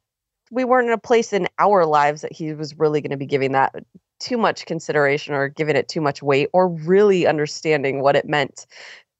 we 0.51 0.63
weren't 0.65 0.87
in 0.87 0.93
a 0.93 0.97
place 0.97 1.33
in 1.33 1.47
our 1.59 1.85
lives 1.85 2.21
that 2.21 2.33
he 2.33 2.53
was 2.53 2.77
really 2.77 3.01
going 3.01 3.11
to 3.11 3.17
be 3.17 3.25
giving 3.25 3.51
that 3.53 3.73
too 4.19 4.37
much 4.37 4.65
consideration 4.65 5.33
or 5.33 5.47
giving 5.49 5.75
it 5.75 5.87
too 5.87 6.01
much 6.01 6.21
weight 6.21 6.49
or 6.53 6.67
really 6.69 7.27
understanding 7.27 8.01
what 8.01 8.15
it 8.15 8.27
meant 8.27 8.65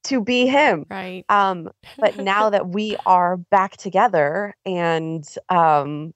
to 0.04 0.22
be 0.22 0.46
him. 0.46 0.86
right. 0.90 1.24
Um, 1.28 1.70
but 2.00 2.18
now 2.18 2.50
that 2.50 2.68
we 2.68 2.96
are 3.06 3.36
back 3.36 3.76
together 3.76 4.54
and 4.66 5.24
um 5.48 6.14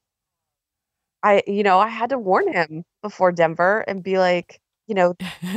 I 1.23 1.43
you 1.47 1.63
know, 1.63 1.79
I 1.79 1.89
had 1.89 2.11
to 2.11 2.19
warn 2.19 2.53
him 2.53 2.85
before 3.03 3.33
Denver 3.33 3.85
and 3.89 4.03
be 4.03 4.19
like, 4.19 4.61
you 4.87 4.95
know, 4.95 5.15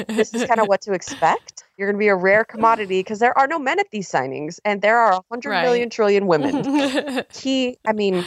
this 0.08 0.34
is 0.34 0.44
kind 0.44 0.60
of 0.60 0.68
what 0.68 0.82
to 0.82 0.94
expect. 0.94 1.64
You're 1.78 1.88
going 1.88 1.96
to 1.96 2.00
be 2.00 2.08
a 2.08 2.16
rare 2.16 2.44
commodity 2.44 3.00
because 3.00 3.20
there 3.20 3.38
are 3.38 3.48
no 3.48 3.60
men 3.60 3.80
at 3.80 3.88
these 3.92 4.10
signings 4.10 4.60
and 4.66 4.82
there 4.82 4.98
are 4.98 5.12
a 5.14 5.22
hundred 5.30 5.62
million 5.62 5.84
Right. 5.84 5.92
trillion 5.92 6.28
women. 6.28 7.26
He, 7.34 7.78
I 7.86 7.94
mean, 7.94 8.26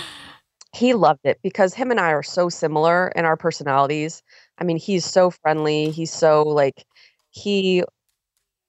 he 0.72 0.94
loved 0.94 1.20
it 1.24 1.40
because 1.42 1.74
him 1.74 1.90
and 1.90 1.98
I 1.98 2.12
are 2.12 2.22
so 2.22 2.48
similar 2.48 3.08
in 3.08 3.24
our 3.24 3.36
personalities. 3.36 4.22
I 4.58 4.64
mean, 4.64 4.76
he's 4.76 5.04
so 5.04 5.30
friendly. 5.30 5.90
He's 5.90 6.12
so 6.12 6.42
like, 6.42 6.84
he 7.30 7.82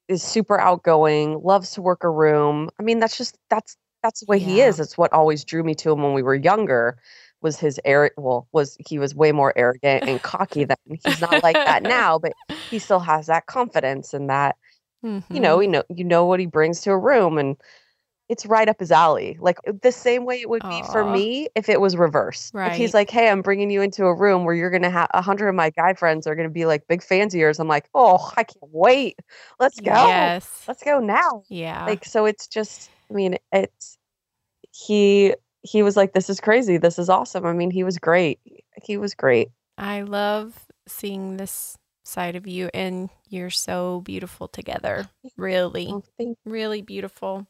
is 0.08 0.22
super 0.22 0.58
outgoing, 0.58 1.40
loves 1.42 1.70
to 1.72 1.82
work 1.82 2.02
a 2.02 2.10
room. 2.10 2.70
I 2.80 2.82
mean, 2.82 2.98
that's 2.98 3.16
just, 3.16 3.38
that's, 3.50 3.76
that's 4.02 4.20
the 4.20 4.26
way 4.26 4.40
he 4.40 4.60
is. 4.60 4.80
It's 4.80 4.98
what 4.98 5.12
always 5.12 5.44
drew 5.44 5.62
me 5.62 5.74
to 5.76 5.92
him 5.92 6.02
when 6.02 6.12
we 6.12 6.22
were 6.22 6.34
younger 6.34 6.98
was 7.42 7.58
his 7.58 7.80
air 7.84 8.10
well 8.16 8.46
was 8.52 8.76
he 8.86 8.98
was 8.98 9.14
way 9.14 9.32
more 9.32 9.52
arrogant 9.56 10.04
and 10.08 10.22
cocky 10.22 10.64
then 10.64 10.76
he's 11.04 11.20
not 11.20 11.42
like 11.42 11.56
that 11.56 11.82
now 11.82 12.18
but 12.18 12.32
he 12.70 12.78
still 12.78 13.00
has 13.00 13.26
that 13.26 13.46
confidence 13.46 14.14
and 14.14 14.30
that 14.30 14.56
you 15.30 15.40
know 15.40 15.58
Mhm. 15.58 15.62
you 15.64 15.68
know 15.70 15.82
you 15.88 16.04
know 16.04 16.24
what 16.26 16.38
he 16.40 16.46
brings 16.46 16.80
to 16.82 16.90
a 16.92 16.98
room 16.98 17.36
and 17.38 17.56
it's 18.28 18.46
right 18.46 18.66
up 18.66 18.78
his 18.80 18.90
alley. 18.90 19.36
Like 19.40 19.58
the 19.82 19.92
same 19.92 20.24
way 20.24 20.40
it 20.40 20.48
would 20.48 20.62
be 20.62 20.80
for 20.92 21.04
me 21.12 21.48
if 21.54 21.68
it 21.68 21.82
was 21.82 21.96
reversed. 21.96 22.54
If 22.72 22.78
he's 22.78 22.94
like 22.94 23.10
hey 23.10 23.28
i'm 23.28 23.42
bringing 23.42 23.70
you 23.70 23.82
into 23.82 24.04
a 24.06 24.14
room 24.14 24.44
where 24.44 24.54
you're 24.54 24.70
gonna 24.70 24.88
have 24.90 25.08
a 25.12 25.20
hundred 25.20 25.48
of 25.48 25.54
my 25.54 25.68
guy 25.70 25.92
friends 25.92 26.26
are 26.26 26.34
gonna 26.34 26.48
be 26.48 26.64
like 26.64 26.86
big 26.86 27.02
fans 27.02 27.34
of 27.34 27.40
yours 27.40 27.58
i'm 27.58 27.68
like 27.68 27.90
oh 27.94 28.30
i 28.36 28.44
can't 28.44 28.56
wait. 28.70 29.18
Let's 29.58 29.78
go. 29.80 29.92
Yes. 29.92 30.64
let's 30.66 30.82
go 30.82 30.98
now. 31.00 31.42
Yeah. 31.48 31.84
like 31.84 32.04
so 32.06 32.24
it's 32.24 32.46
just 32.46 32.88
i 33.10 33.12
mean 33.14 33.36
it's 33.50 33.98
he 34.70 35.34
he 35.62 35.82
was 35.82 35.96
like 35.96 36.12
this 36.12 36.28
is 36.28 36.40
crazy 36.40 36.76
this 36.76 36.98
is 36.98 37.08
awesome 37.08 37.46
i 37.46 37.52
mean 37.52 37.70
he 37.70 37.84
was 37.84 37.98
great 37.98 38.40
he 38.82 38.96
was 38.96 39.14
great 39.14 39.48
I 39.78 40.02
love 40.02 40.54
seeing 40.86 41.36
this 41.36 41.76
side 42.04 42.36
of 42.36 42.46
you, 42.46 42.70
and 42.74 43.10
you're 43.28 43.50
so 43.50 44.00
beautiful 44.02 44.48
together. 44.48 45.08
Really, 45.36 45.88
oh, 45.90 46.34
really 46.44 46.82
beautiful. 46.82 47.46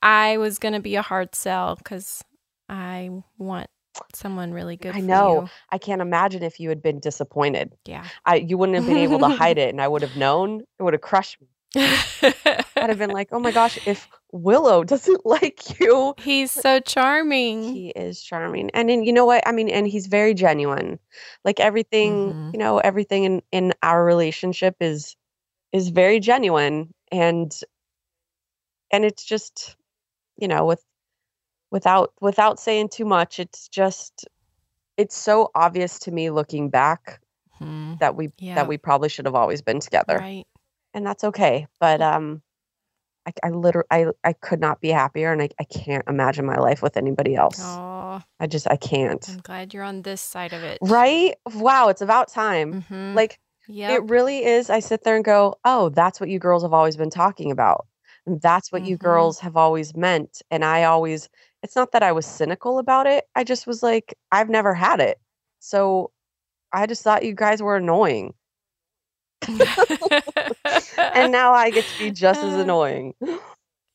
I 0.00 0.38
was 0.38 0.58
going 0.58 0.74
to 0.74 0.80
be 0.80 0.96
a 0.96 1.02
hard 1.02 1.34
sell 1.34 1.76
because 1.76 2.24
I 2.68 3.10
want 3.38 3.68
someone 4.14 4.52
really 4.52 4.74
good 4.78 4.96
I 4.96 5.00
know. 5.00 5.50
i 5.68 5.76
can't 5.76 6.00
imagine 6.00 6.42
if 6.42 6.58
you 6.58 6.70
had 6.70 6.82
been 6.82 6.98
disappointed. 6.98 7.74
Yeah. 7.84 8.06
i 8.24 8.36
you 8.36 8.56
wouldn't 8.56 8.76
have 8.76 8.86
been 8.86 8.96
able 8.96 9.18
to 9.18 9.28
hide 9.28 9.58
it 9.64 9.68
and 9.68 9.82
i 9.82 9.86
would 9.86 10.00
have 10.00 10.16
known 10.16 10.62
it 10.78 10.82
would 10.82 10.94
have 10.94 11.02
crushed 11.02 11.36
me 11.42 11.48
i'd 11.76 12.88
have 12.88 12.96
been 12.96 13.10
like 13.10 13.28
oh 13.32 13.38
my 13.38 13.50
gosh 13.50 13.86
if 13.86 14.08
willow 14.32 14.82
doesn't 14.92 15.24
like 15.26 15.78
you 15.78 16.14
He's 16.18 16.50
so 16.50 16.80
charming. 16.80 17.62
he 17.62 17.88
is 17.90 18.20
charming 18.22 18.70
and 18.72 18.88
then 18.88 19.04
you 19.04 19.12
know 19.12 19.26
what 19.26 19.46
i 19.46 19.52
mean 19.52 19.68
and 19.68 19.86
he's 19.86 20.06
very 20.06 20.34
genuine 20.34 20.98
like 21.44 21.60
everything 21.60 22.34
Mhm. 22.34 22.52
you 22.54 22.58
know 22.58 22.78
everything 22.78 23.24
in 23.24 23.42
in 23.52 23.74
our 23.82 24.04
relationship 24.04 24.76
is 24.80 25.16
is 25.72 25.88
very 25.90 26.18
genuine 26.20 26.92
and 27.10 27.52
and 28.90 29.04
it's 29.04 29.24
just 29.24 29.76
you 30.36 30.48
know 30.48 30.64
with 30.64 30.82
without 31.70 32.12
without 32.20 32.58
saying 32.60 32.88
too 32.88 33.04
much 33.04 33.38
it's 33.40 33.68
just 33.68 34.26
it's 34.96 35.16
so 35.16 35.50
obvious 35.54 35.98
to 36.00 36.10
me 36.10 36.30
looking 36.30 36.70
back 36.70 37.20
Mhm. 37.60 37.98
that 38.00 38.16
we 38.16 38.30
Yeah. 38.38 38.54
that 38.56 38.66
we 38.68 38.78
probably 38.78 39.08
should 39.08 39.26
have 39.26 39.34
always 39.34 39.62
been 39.62 39.80
together 39.80 40.18
Right. 40.18 40.46
and 40.94 41.06
that's 41.06 41.24
okay 41.24 41.66
but 41.80 42.00
um 42.00 42.42
I, 43.26 43.32
I 43.44 43.50
literally 43.50 43.86
I, 43.90 44.06
I 44.24 44.32
could 44.32 44.60
not 44.60 44.80
be 44.80 44.88
happier 44.88 45.32
and 45.32 45.42
I, 45.42 45.48
I 45.60 45.64
can't 45.64 46.04
imagine 46.08 46.44
my 46.46 46.56
life 46.56 46.82
with 46.82 46.96
anybody 46.96 47.34
else. 47.34 47.60
Oh, 47.60 48.22
i 48.40 48.46
just 48.46 48.68
i 48.70 48.76
can't. 48.76 49.26
I'm 49.28 49.38
glad 49.38 49.72
you're 49.74 49.84
on 49.84 50.02
this 50.02 50.20
side 50.20 50.52
of 50.52 50.62
it. 50.62 50.78
right? 50.82 51.34
Wow 51.54 51.88
it's 51.88 52.02
about 52.02 52.28
time. 52.28 52.82
Hmm 52.82 53.14
like 53.14 53.38
Yep. 53.68 54.02
it 54.02 54.10
really 54.10 54.44
is 54.44 54.68
i 54.70 54.80
sit 54.80 55.04
there 55.04 55.14
and 55.16 55.24
go 55.24 55.54
oh 55.64 55.88
that's 55.90 56.18
what 56.20 56.28
you 56.28 56.38
girls 56.38 56.62
have 56.64 56.72
always 56.72 56.96
been 56.96 57.10
talking 57.10 57.50
about. 57.52 57.86
And 58.26 58.40
that's 58.40 58.70
what 58.72 58.82
you 58.82 58.96
Mhm. 58.96 59.00
girls 59.02 59.38
have 59.40 59.56
always 59.56 59.94
meant. 59.96 60.42
And 60.50 60.64
i 60.64 60.84
always 60.84 61.28
it's 61.62 61.76
not 61.76 61.92
that 61.92 62.02
i 62.02 62.10
was 62.12 62.26
cynical 62.26 62.78
about 62.78 63.06
it 63.06 63.24
i 63.36 63.44
just 63.44 63.66
was 63.66 63.82
like 63.82 64.14
i've 64.32 64.48
never 64.50 64.74
had 64.74 65.00
it. 65.00 65.20
So 65.60 66.10
i 66.72 66.86
just 66.86 67.02
thought 67.04 67.24
you 67.24 67.34
guys 67.34 67.62
were 67.62 67.76
annoying 67.76 68.34
and 69.48 71.32
now 71.32 71.52
i 71.52 71.70
get 71.70 71.84
to 71.84 71.98
be 71.98 72.10
just 72.10 72.42
as 72.42 72.54
annoying 72.64 73.14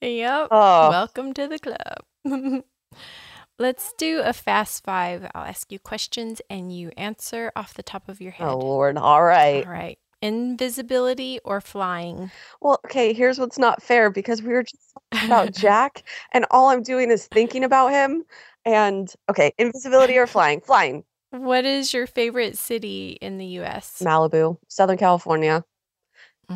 Yep. 0.01 0.50
oh 0.51 0.89
Welcome 0.89 1.34
to 1.34 1.48
the 1.48 1.58
club. 1.58 2.63
Let's 3.60 3.94
do 3.98 4.22
a 4.24 4.34
fast 4.34 4.84
five. 4.84 5.27
I'll 5.34 5.44
ask 5.46 5.72
you 5.72 5.80
questions 5.80 6.39
and 6.48 6.72
you 6.72 6.92
answer 6.96 7.51
off 7.56 7.74
the 7.74 7.82
top 7.82 8.08
of 8.08 8.22
your 8.22 8.34
oh, 8.39 8.44
head. 8.46 8.48
oh 8.48 8.58
lord 8.60 8.98
all 8.98 9.24
right 9.24 9.66
All 9.66 9.72
right. 9.72 9.98
Invisibility 10.22 11.39
or 11.46 11.62
flying? 11.62 12.32
Well, 12.62 12.80
okay, 12.86 13.13
here's 13.13 13.39
what's 13.39 13.60
not 13.60 13.82
fair 13.84 14.10
because 14.10 14.42
we 14.42 14.54
were 14.54 14.63
just 14.63 14.94
talking 15.12 15.27
about 15.27 15.51
Jack, 15.56 16.04
and 16.32 16.46
all 16.50 16.70
I'm 16.70 16.82
doing 16.82 17.12
is 17.12 17.27
thinking 17.27 17.63
about 17.63 17.89
him. 17.92 18.24
And 18.66 19.12
okay, 19.30 19.51
invisibility 19.60 20.18
or 20.18 20.25
flying? 20.27 20.60
Flying. 20.62 21.04
What 21.38 21.65
is 21.65 21.94
your 21.94 22.08
favorite 22.08 22.58
city 22.58 23.17
in 23.22 23.38
the 23.38 23.46
US? 23.62 24.01
Malibu, 24.03 24.58
Southern 24.67 24.98
California. 24.98 25.63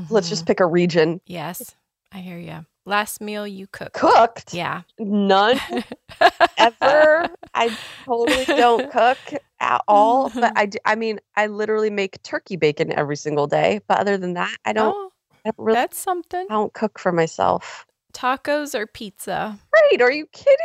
Let's 0.10 0.30
just 0.30 0.44
Mhm. 0.44 0.48
pick 0.48 0.60
a 0.60 0.66
region. 0.66 1.22
Yes, 1.26 1.76
I 2.12 2.20
hear 2.20 2.38
you. 2.38 2.66
Last 2.86 3.22
meal 3.22 3.46
you 3.46 3.68
cooked? 3.68 3.94
Cooked? 3.94 4.54
Yeah. 4.54 4.82
None 4.98 5.60
ever. 6.58 7.36
I 7.54 7.78
totally 8.06 8.46
don't 8.46 8.92
cook 8.92 9.20
at 9.60 9.82
all. 9.88 10.30
But 10.34 10.54
I, 10.56 10.70
I 10.86 10.96
mean, 10.96 11.20
I 11.36 11.48
literally 11.48 11.90
make 11.90 12.22
turkey 12.24 12.56
bacon 12.56 12.92
every 12.92 13.18
single 13.18 13.48
day. 13.48 13.82
But 13.88 14.00
other 14.00 14.18
than 14.18 14.34
that, 14.34 14.56
I 14.66 14.74
don't. 14.74 14.96
Oh, 14.96 15.12
I 15.46 15.50
don't 15.50 15.56
really. 15.66 15.76
that's 15.76 15.98
something. 16.00 16.46
I 16.50 16.54
don't 16.54 16.74
cook 16.74 16.98
for 16.98 17.12
myself. 17.12 17.86
Tacos 18.14 18.74
or 18.76 18.88
pizza? 18.88 19.58
Great. 19.72 20.02
Are 20.02 20.12
you 20.12 20.26
kidding? 20.28 20.58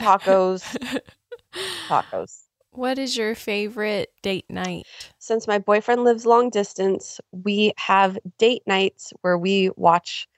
Tacos. 0.00 0.64
Tacos. 1.90 2.42
What 2.78 2.96
is 2.96 3.16
your 3.16 3.34
favorite 3.34 4.12
date 4.22 4.44
night? 4.48 4.86
since 5.18 5.48
my 5.48 5.58
boyfriend 5.58 6.04
lives 6.04 6.24
long 6.24 6.48
distance, 6.48 7.20
we 7.32 7.72
have 7.76 8.16
date 8.38 8.62
nights 8.68 9.12
where 9.22 9.36
we 9.36 9.70
watch 9.74 10.28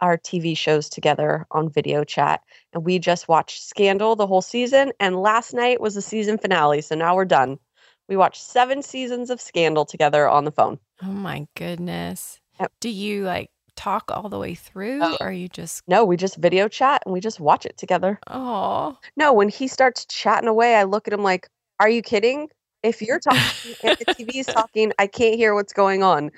our 0.00 0.18
TV 0.18 0.56
shows 0.56 0.88
together 0.88 1.46
on 1.52 1.70
video 1.70 2.02
chat. 2.02 2.40
And 2.72 2.84
we 2.84 2.98
just 2.98 3.28
watched 3.28 3.62
Scandal 3.62 4.16
the 4.16 4.26
whole 4.26 4.42
season. 4.42 4.90
And 4.98 5.14
last 5.22 5.54
night 5.54 5.80
was 5.80 5.94
the 5.94 6.02
season 6.02 6.38
finale. 6.38 6.80
So 6.80 6.96
now 6.96 7.14
we're 7.14 7.24
done. 7.24 7.60
We 8.08 8.16
watched 8.16 8.42
seven 8.42 8.82
seasons 8.82 9.30
of 9.30 9.40
Scandal 9.40 9.84
together 9.84 10.28
on 10.28 10.44
the 10.44 10.50
phone. 10.50 10.80
Oh 11.04 11.06
my 11.06 11.46
goodness. 11.54 12.40
Do 12.80 12.88
you 12.88 13.22
like 13.22 13.50
talk 13.76 14.10
all 14.12 14.28
the 14.28 14.38
way 14.38 14.54
through 14.54 15.00
Oh. 15.02 15.16
or 15.20 15.30
you 15.32 15.48
just 15.48 15.82
No, 15.88 16.04
we 16.04 16.16
just 16.16 16.36
video 16.36 16.68
chat 16.68 17.02
and 17.04 17.12
we 17.12 17.20
just 17.20 17.40
watch 17.40 17.66
it 17.66 17.76
together. 17.76 18.18
oh 18.28 18.96
No, 19.16 19.32
when 19.32 19.48
he 19.48 19.68
starts 19.68 20.04
chatting 20.06 20.48
away, 20.48 20.76
I 20.76 20.84
look 20.84 21.06
at 21.08 21.14
him 21.14 21.22
like, 21.22 21.48
Are 21.80 21.88
you 21.88 22.02
kidding? 22.02 22.48
If 22.82 23.00
you're 23.00 23.18
talking 23.20 23.74
if 23.82 23.98
the 23.98 24.04
TV 24.06 24.36
is 24.36 24.46
talking, 24.60 24.92
I 24.98 25.06
can't 25.06 25.36
hear 25.36 25.54
what's 25.54 25.72
going 25.72 26.02
on. 26.02 26.30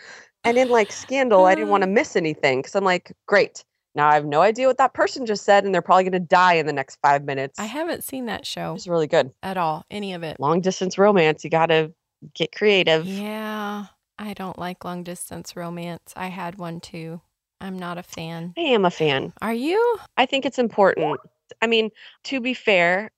And 0.45 0.57
in 0.57 0.69
like 0.69 0.93
Scandal, 0.93 1.45
I 1.45 1.55
didn't 1.55 1.71
want 1.71 1.83
to 1.83 1.89
miss 2.01 2.15
anything 2.17 2.61
because 2.61 2.75
I'm 2.75 2.85
like, 2.85 3.13
Great. 3.27 3.65
Now 3.95 4.09
I 4.09 4.15
have 4.15 4.27
no 4.27 4.43
idea 4.43 4.67
what 4.67 4.77
that 4.79 4.93
person 4.93 5.25
just 5.25 5.45
said, 5.45 5.65
and 5.65 5.75
they're 5.75 5.81
probably 5.83 6.05
going 6.05 6.13
to 6.13 6.21
die 6.21 6.53
in 6.55 6.67
the 6.67 6.73
next 6.73 6.99
five 7.03 7.25
minutes. 7.25 7.59
I 7.59 7.65
haven't 7.65 8.05
seen 8.05 8.27
that 8.27 8.45
show 8.45 8.75
It's 8.75 8.87
really 8.87 9.07
good. 9.07 9.33
at 9.43 9.57
all, 9.57 9.85
any 9.91 10.13
of 10.13 10.23
it. 10.23 10.39
Long 10.39 10.61
distance 10.61 10.99
romance. 10.99 11.43
You 11.45 11.49
got 11.51 11.67
to 11.67 11.93
get 12.35 12.55
creative. 12.55 13.07
Yeah. 13.07 13.87
I 14.19 14.33
don't 14.35 14.59
like 14.59 14.85
long 14.85 15.03
distance 15.03 15.57
romance. 15.57 16.13
I 16.15 16.27
had 16.29 16.57
one 16.59 16.81
too. 16.81 17.21
I'm 17.61 17.79
not 17.79 17.99
a 17.99 18.03
fan. 18.03 18.53
I 18.57 18.61
am 18.61 18.85
a 18.85 18.91
fan. 18.91 19.33
Are 19.41 19.55
you? 19.55 19.99
I 20.17 20.27
think 20.27 20.45
it's 20.45 20.59
important. 20.59 21.19
I 21.63 21.67
mean, 21.67 21.91
to 22.25 22.41
be 22.41 22.55
fair, 22.55 23.11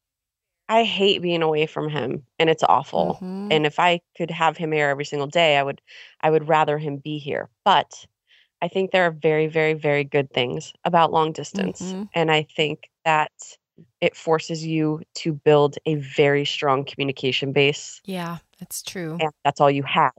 I 0.68 0.84
hate 0.84 1.22
being 1.22 1.42
away 1.42 1.66
from 1.66 1.88
him, 1.88 2.26
and 2.38 2.50
it's 2.50 2.62
awful. 2.64 3.18
Mhm. 3.22 3.52
and 3.52 3.66
if 3.66 3.78
I 3.80 4.00
could 4.16 4.30
have 4.30 4.56
him 4.58 4.72
here 4.72 4.88
every 4.90 5.04
single 5.06 5.28
day, 5.28 5.56
I 5.56 5.62
would 5.62 5.80
I 6.20 6.30
would 6.30 6.48
rather 6.48 6.78
him 6.78 6.98
be 6.98 7.18
here. 7.18 7.48
But 7.64 8.06
I 8.62 8.68
think 8.68 8.90
there 8.92 9.04
are 9.06 9.10
very, 9.12 9.46
very, 9.48 9.74
very 9.74 10.04
good 10.04 10.30
things 10.32 10.72
about 10.84 11.12
long 11.12 11.32
distance. 11.32 11.80
Mhm. 11.82 12.08
And 12.14 12.30
I 12.30 12.42
think 12.44 12.90
that 13.04 13.32
it 14.00 14.16
forces 14.16 14.66
you 14.66 15.02
to 15.16 15.32
build 15.32 15.78
a 15.86 15.96
very 15.96 16.44
strong 16.44 16.84
communication 16.84 17.52
base. 17.52 18.00
Yeah, 18.04 18.38
that's 18.58 18.82
true. 18.82 19.18
And 19.20 19.30
that's 19.44 19.60
all 19.60 19.70
you 19.70 19.84
have. 19.84 20.12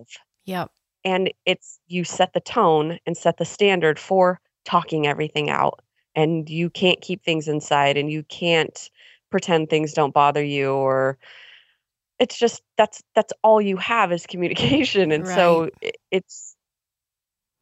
Yep. 0.46 0.72
And 1.04 1.32
it's 1.46 1.80
you 1.88 2.04
set 2.04 2.34
the 2.34 2.40
tone 2.40 3.00
and 3.06 3.16
set 3.16 3.38
the 3.38 3.46
standard 3.46 4.00
for 4.00 4.40
talking 4.66 5.08
everything 5.08 5.50
out. 5.50 5.82
And 6.16 6.50
you 6.50 6.70
can't 6.70 7.02
keep 7.02 7.24
things 7.24 7.48
inside 7.48 7.98
and 7.98 8.12
you 8.12 8.24
can't 8.24 8.90
pretend 9.30 9.70
things 9.70 9.94
don't 9.94 10.14
bother 10.14 10.44
you 10.44 10.72
or 10.74 11.18
it's 12.18 12.38
just 12.38 12.62
that's 12.78 13.02
that's 13.16 13.32
all 13.44 13.62
you 13.62 13.78
have 13.78 14.12
is 14.12 14.26
communication 14.26 15.12
and 15.12 15.28
so 15.28 15.70
it, 15.82 15.98
it's 16.12 16.56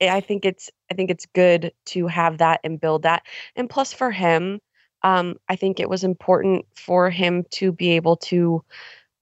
I 0.01 0.21
think 0.21 0.45
it's 0.45 0.69
I 0.91 0.93
think 0.93 1.09
it's 1.09 1.25
good 1.33 1.71
to 1.87 2.07
have 2.07 2.37
that 2.37 2.59
and 2.63 2.79
build 2.79 3.03
that. 3.03 3.23
And 3.55 3.69
plus 3.69 3.93
for 3.93 4.11
him, 4.11 4.59
um, 5.03 5.35
I 5.49 5.55
think 5.55 5.79
it 5.79 5.89
was 5.89 6.03
important 6.03 6.65
for 6.75 7.09
him 7.09 7.45
to 7.51 7.71
be 7.71 7.91
able 7.91 8.17
to 8.17 8.63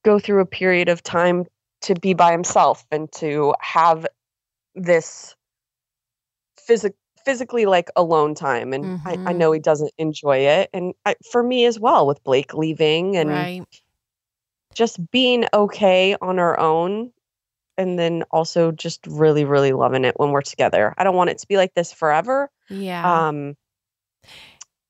go 0.04 0.18
through 0.18 0.40
a 0.40 0.46
period 0.46 0.88
of 0.88 1.02
time 1.02 1.46
to 1.86 1.94
be 1.94 2.14
by 2.14 2.32
himself 2.32 2.86
and 2.90 3.10
to 3.12 3.54
have 3.60 4.06
this 4.74 5.34
physic 6.58 6.94
physically 7.24 7.66
like 7.66 7.90
alone 7.96 8.34
time. 8.34 8.72
And 8.72 8.92
I, 9.04 9.18
I 9.26 9.32
Mhm. 9.32 9.38
know 9.38 9.52
he 9.52 9.60
doesn't 9.60 9.92
enjoy 9.98 10.38
it. 10.38 10.70
And 10.72 10.94
I, 11.04 11.16
for 11.30 11.42
me 11.42 11.66
as 11.66 11.78
well 11.80 12.06
with 12.06 12.22
Blake 12.24 12.54
leaving 12.54 13.16
and 13.16 13.28
Right. 13.28 13.66
just 14.74 15.10
being 15.10 15.46
okay 15.54 16.16
on 16.20 16.38
our 16.38 16.58
own 16.58 17.12
and 17.78 17.98
then 17.98 18.24
also 18.30 18.72
just 18.72 19.06
really 19.06 19.44
really 19.44 19.72
loving 19.72 20.04
it 20.04 20.18
when 20.18 20.30
we're 20.30 20.42
together 20.42 20.94
i 20.98 21.04
don't 21.04 21.16
want 21.16 21.30
it 21.30 21.38
to 21.38 21.48
be 21.48 21.56
like 21.56 21.74
this 21.74 21.92
forever 21.92 22.50
Yeah. 22.68 23.04
um 23.04 23.54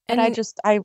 and 0.09 0.21
i 0.21 0.31
just 0.31 0.61
i 0.65 0.81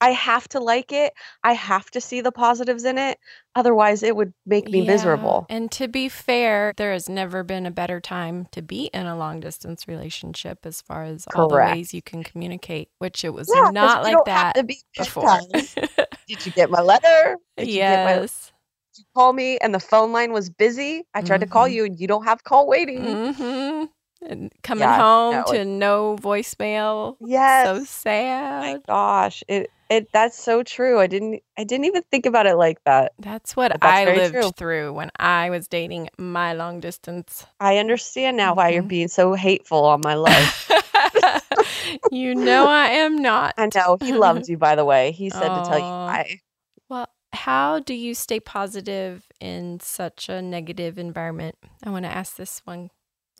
i 0.00 0.10
have 0.10 0.48
to 0.48 0.60
like 0.60 0.92
it 0.92 1.12
i 1.42 1.52
have 1.52 1.90
to 1.90 2.00
see 2.00 2.20
the 2.20 2.32
positives 2.32 2.84
in 2.84 2.98
it 2.98 3.18
otherwise 3.54 4.02
it 4.02 4.14
would 4.16 4.32
make 4.46 4.70
me 4.70 4.80
Yeah, 4.80 4.86
miserable 4.86 5.46
And 5.48 5.70
to 5.72 5.88
be 5.88 6.08
fair, 6.08 6.72
there 6.76 6.92
has 6.92 7.08
never 7.08 7.42
been 7.44 7.66
a 7.66 7.70
better 7.70 8.00
time 8.00 8.46
to 8.52 8.62
be 8.62 8.86
in 8.92 9.06
a 9.06 9.16
long 9.16 9.40
distance 9.40 9.86
relationship 9.86 10.64
as 10.64 10.80
far 10.82 11.04
as 11.04 11.26
all 11.34 11.48
the 11.48 11.54
ways 11.56 11.94
you 11.94 12.02
can 12.02 12.22
communicate, 12.24 12.88
which 12.98 13.24
it 13.24 13.32
was 13.32 13.48
Yeah, 13.52 13.70
not 13.70 14.02
like 14.02 14.24
that 14.24 14.66
be 14.66 14.78
before. 14.96 15.38
did 16.28 16.44
you 16.44 16.52
get 16.52 16.70
my 16.70 16.80
letter 16.80 17.36
did 17.56 17.68
you 17.68 17.82
get 17.82 18.02
my 18.02 18.14
yes. 18.14 18.52
did 18.94 18.98
you 19.02 19.04
call 19.14 19.32
me 19.32 19.58
and 19.58 19.74
the 19.74 19.80
phone 19.80 20.10
line 20.12 20.32
was 20.32 20.50
busy 20.50 21.04
i 21.14 21.20
tried 21.20 21.40
to 21.40 21.46
call 21.46 21.68
Mhm. 21.68 21.72
you 21.74 21.84
and 21.84 22.00
you 22.00 22.06
don't 22.08 22.24
have 22.24 22.42
call 22.44 22.66
waiting 22.66 23.34
hmm 23.34 23.84
And 24.22 24.50
coming 24.62 24.88
Yeah, 24.88 25.02
home 25.02 25.36
no, 25.36 25.52
to 25.52 25.64
no 25.64 26.16
voicemail. 26.20 27.16
yes 27.20 27.64
So 27.66 27.78
my 27.78 27.84
sad. 27.84 28.82
gosh 28.86 29.44
it 29.48 29.70
it 29.90 30.08
that's 30.12 30.36
so 30.36 30.62
true 30.62 30.98
i 30.98 31.06
didn't 31.06 31.42
i 31.56 31.64
didn't 31.64 31.84
even 31.86 32.02
think 32.10 32.26
about 32.26 32.46
it 32.46 32.56
like 32.56 32.82
that 32.84 33.12
That's 33.18 33.54
what 33.56 33.70
that's 33.80 33.84
I 33.84 34.04
lived 34.04 34.34
true. 34.34 34.50
through 34.56 34.92
when 34.92 35.10
I 35.18 35.50
was 35.50 35.68
dating 35.68 36.08
my 36.18 36.52
long 36.54 36.80
distance. 36.80 37.46
I 37.60 37.78
understand 37.78 38.36
now 38.36 38.54
why 38.54 38.70
you're 38.70 38.82
Mhm. 38.82 38.88
being 38.88 39.08
so 39.08 39.34
hateful 39.34 39.84
on 39.84 40.00
my 40.02 40.14
life. 40.14 40.70
you 42.10 42.34
know 42.34 42.66
I 42.66 42.88
am 42.88 43.16
not. 43.18 43.54
I 43.56 43.68
know 43.74 43.96
he 44.00 44.12
loves 44.12 44.48
you, 44.50 44.58
by 44.58 44.74
the 44.74 44.84
way. 44.84 45.12
He 45.12 45.30
said 45.30 45.54
to 45.54 45.62
tell 45.62 45.78
you 45.78 45.84
why. 45.84 46.40
Well, 46.88 47.08
how 47.32 47.80
do 47.80 47.94
you 47.94 48.14
stay 48.14 48.40
positive 48.40 49.24
in 49.40 49.80
such 49.80 50.28
a 50.28 50.40
negative 50.42 50.98
environment? 50.98 51.56
I 51.84 51.90
want 51.90 52.04
to 52.04 52.10
ask 52.10 52.36
this 52.36 52.60
one 52.64 52.90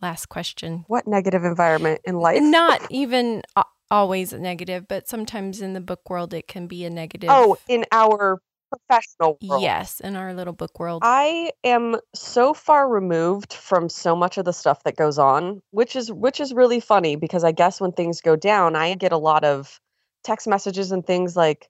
last 0.02 0.26
question. 0.26 0.84
What 0.88 1.06
negative 1.06 1.44
environment 1.44 2.00
in 2.04 2.16
life? 2.16 2.42
Not 2.42 2.80
even 2.90 3.42
a- 3.56 3.64
always 3.90 4.32
a 4.32 4.38
negative, 4.38 4.86
but 4.88 5.08
sometimes 5.08 5.60
in 5.60 5.72
the 5.72 5.80
book 5.80 6.08
world 6.10 6.34
it 6.34 6.48
can 6.48 6.66
be 6.66 6.84
a 6.84 6.90
negative. 6.90 7.30
Oh, 7.30 7.56
in 7.68 7.84
our 7.92 8.40
professional 8.70 9.38
world. 9.48 9.62
yes, 9.62 10.00
in 10.00 10.16
our 10.16 10.34
little 10.34 10.52
book 10.52 10.78
world. 10.78 11.02
I 11.02 11.52
am 11.62 11.96
so 12.14 12.52
far 12.54 12.88
removed 12.88 13.52
from 13.52 13.88
so 13.88 14.16
much 14.16 14.38
of 14.38 14.44
the 14.44 14.52
stuff 14.52 14.82
that 14.84 14.96
goes 14.96 15.18
on, 15.18 15.62
which 15.70 15.94
is 15.94 16.10
which 16.10 16.40
is 16.40 16.52
really 16.54 16.80
funny 16.80 17.16
because 17.16 17.44
I 17.44 17.52
guess 17.52 17.80
when 17.80 17.92
things 17.92 18.20
go 18.20 18.34
down, 18.36 18.76
I 18.76 18.94
get 18.94 19.12
a 19.12 19.18
lot 19.18 19.44
of 19.44 19.80
text 20.24 20.46
messages 20.46 20.92
and 20.92 21.06
things 21.06 21.36
like 21.36 21.68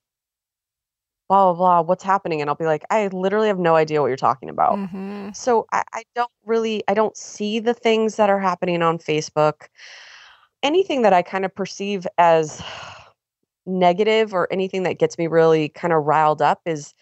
blah 1.29 1.53
blah 1.53 1.55
blah, 1.55 1.81
what's 1.83 2.05
happening? 2.05 2.41
And 2.41 2.49
I'll 2.51 2.57
be 2.57 2.65
like, 2.67 2.85
I 2.91 3.09
literally 3.09 3.49
have 3.49 3.59
no 3.59 3.75
idea 3.77 4.01
what 4.01 4.09
you're 4.09 4.17
talking 4.17 4.49
about. 4.51 4.81
hmm 4.81 5.31
So 5.33 5.67
I, 5.73 5.83
I 5.93 6.03
don't 6.15 6.31
really 6.45 6.83
I 6.89 6.95
don't 6.95 7.17
see 7.17 7.61
the 7.61 7.75
things 7.75 8.17
that 8.17 8.31
are 8.31 8.41
happening 8.41 8.83
on 8.83 8.99
Facebook. 8.99 9.69
Anything 10.63 11.03
that 11.03 11.13
I 11.13 11.23
kind 11.23 11.45
of 11.45 11.55
perceive 11.55 12.07
as 12.19 12.63
negative 13.67 14.33
or 14.35 14.49
anything 14.53 14.85
that 14.85 14.99
gets 14.99 15.19
me 15.19 15.27
really 15.27 15.69
kind 15.71 15.93
of 15.93 16.05
riled 16.05 16.41
up 16.43 16.61
is 16.67 16.95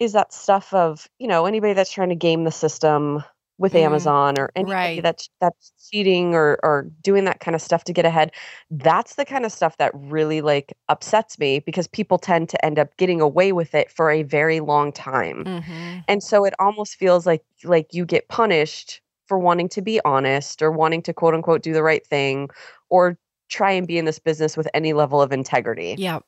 is 0.00 0.12
that 0.12 0.32
stuff 0.32 0.72
of, 0.74 1.08
you 1.18 1.28
know, 1.28 1.46
anybody 1.46 1.72
that's 1.74 1.92
trying 1.92 2.10
to 2.10 2.14
game 2.16 2.44
the 2.44 2.52
system 2.52 3.22
with 3.58 3.74
Mm, 3.74 3.76
Amazon 3.76 4.38
or 4.38 4.50
anybody 4.56 4.70
right. 4.70 5.02
that's 5.02 5.28
that's 5.40 5.72
cheating 5.90 6.34
or 6.34 6.58
or 6.62 6.90
doing 7.02 7.24
that 7.24 7.40
kind 7.40 7.54
of 7.56 7.62
stuff 7.62 7.84
to 7.84 7.92
get 7.92 8.06
ahead. 8.06 8.32
That's 8.70 9.16
the 9.16 9.24
kind 9.24 9.44
of 9.46 9.52
stuff 9.52 9.76
that 9.78 9.92
really 9.94 10.40
like 10.42 10.72
upsets 10.88 11.38
me 11.38 11.60
because 11.60 11.88
people 11.88 12.18
tend 12.18 12.48
to 12.50 12.64
end 12.64 12.78
up 12.78 12.96
getting 12.98 13.20
away 13.20 13.52
with 13.52 13.74
it 13.74 13.90
for 13.90 14.10
a 14.10 14.22
very 14.24 14.60
long 14.60 14.92
time 14.92 15.44
hmm 15.44 16.04
and 16.08 16.22
so 16.22 16.44
it 16.44 16.54
almost 16.58 16.96
feels 16.96 17.26
like 17.26 17.44
like 17.64 17.94
you 17.94 18.04
get 18.04 18.28
punished 18.28 19.00
for 19.28 19.38
wanting 19.38 19.68
to 19.68 19.82
be 19.82 20.00
honest 20.04 20.62
or 20.62 20.72
wanting 20.72 21.02
to 21.02 21.12
quote 21.12 21.34
unquote 21.34 21.62
do 21.62 21.72
the 21.72 21.82
right 21.82 22.06
thing 22.06 22.48
or 22.88 23.18
try 23.48 23.70
and 23.70 23.86
be 23.86 23.96
in 23.98 24.04
this 24.04 24.18
business 24.18 24.56
with 24.56 24.68
any 24.74 24.92
level 24.92 25.22
of 25.22 25.32
integrity 25.32 25.94
Yeah. 25.98 26.18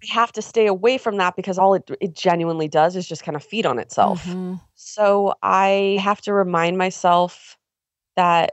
we 0.00 0.08
have 0.08 0.32
to 0.32 0.42
stay 0.42 0.66
away 0.66 0.98
from 0.98 1.16
that 1.18 1.36
because 1.36 1.58
all 1.58 1.74
it, 1.74 1.88
it 2.00 2.14
genuinely 2.14 2.66
does 2.68 2.96
is 2.96 3.06
just 3.06 3.22
kind 3.24 3.36
of 3.36 3.44
feed 3.44 3.66
on 3.66 3.78
itself 3.78 4.24
Mhm. 4.24 4.60
so 4.74 5.34
i 5.42 5.98
have 6.02 6.20
to 6.22 6.32
remind 6.32 6.78
myself 6.78 7.56
that 8.16 8.52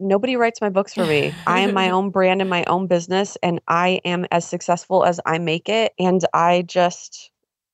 nobody 0.00 0.36
writes 0.36 0.60
my 0.60 0.68
books 0.70 0.94
for 0.94 1.06
me 1.06 1.34
i 1.46 1.60
am 1.60 1.72
my 1.74 1.90
own 1.96 2.10
brand 2.10 2.40
and 2.40 2.48
my 2.50 2.64
own 2.64 2.86
business 2.86 3.36
and 3.42 3.60
i 3.68 4.00
am 4.04 4.26
as 4.30 4.46
successful 4.46 5.04
as 5.04 5.20
i 5.26 5.38
make 5.38 5.68
it 5.68 5.92
and 5.98 6.24
i 6.32 6.62
just 6.62 7.30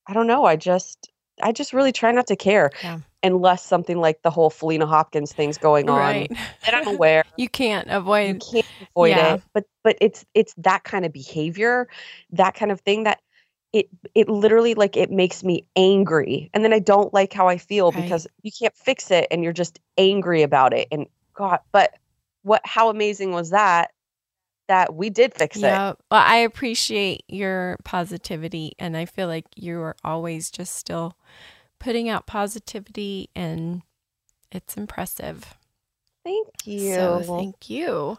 i 0.09 0.13
don't 0.13 0.27
know 0.27 0.45
i 0.45 0.57
just 0.57 1.12
i 1.43 1.53
just 1.53 1.73
really 1.73 1.93
try 1.93 2.13
not 2.13 2.27
to 2.27 2.37
care 2.37 2.71
Yeah. 2.83 2.99
unless 3.23 3.65
something 3.65 3.99
like 3.99 4.21
the 4.23 4.31
whole 4.31 4.51
Faleena 4.51 4.89
Hopkins 4.89 5.33
thing's 5.33 5.59
going 5.59 5.89
on 5.89 5.97
Right. 5.99 6.33
that 6.65 6.75
i'm 6.75 6.87
aware 6.95 7.23
you 7.37 7.49
can't 7.49 7.89
avoid, 7.91 8.27
you 8.29 8.35
can't 8.39 8.67
avoid 8.95 9.11
Yeah. 9.11 9.35
it 9.35 9.43
but 9.55 9.65
but 9.85 9.97
it's 10.01 10.25
it's 10.35 10.55
that 10.59 10.85
kind 10.85 11.05
of 11.05 11.13
behavior 11.13 11.89
that 12.33 12.55
kind 12.55 12.71
of 12.71 12.81
thing 12.81 13.05
that 13.05 13.21
it 13.73 13.89
it 14.15 14.29
literally 14.29 14.75
like 14.75 14.97
it 14.97 15.11
makes 15.11 15.43
me 15.43 15.65
angry 15.77 16.51
and 16.53 16.63
then 16.65 16.73
i 16.73 16.79
don't 16.79 17.13
like 17.15 17.33
how 17.33 17.49
i 17.49 17.57
feel 17.59 17.91
Right. 17.93 18.03
because 18.05 18.27
you 18.43 18.51
can't 18.53 18.77
fix 18.77 19.11
it 19.11 19.27
and 19.31 19.43
you're 19.43 19.53
just 19.53 19.81
angry 19.99 20.43
about 20.43 20.73
it 20.75 20.89
and 20.93 21.07
god 21.35 21.61
but 21.73 21.95
what 22.43 22.61
how 22.65 22.91
amazing 22.91 23.33
was 23.33 23.51
that 23.51 23.93
that 24.73 24.95
we 24.95 25.11
did 25.11 25.35
fix 25.35 25.59
it 25.59 25.61
Yeah. 25.63 25.93
Well, 26.11 26.23
I 26.25 26.37
appreciate 26.37 27.25
your 27.29 27.77
positivity, 27.85 28.73
and 28.79 28.97
I 28.97 29.05
feel 29.05 29.29
like 29.29 29.45
you 29.55 29.79
are 29.81 29.97
always 30.03 30.51
just 30.51 30.75
still 30.75 31.17
putting 31.79 32.09
out 32.09 32.27
positivity, 32.27 33.29
and 33.37 33.83
it's 34.51 34.77
impressive. 34.77 35.55
thank 36.25 36.49
you 36.67 36.95
So 36.95 37.23
thank 37.23 37.69
you. 37.69 38.19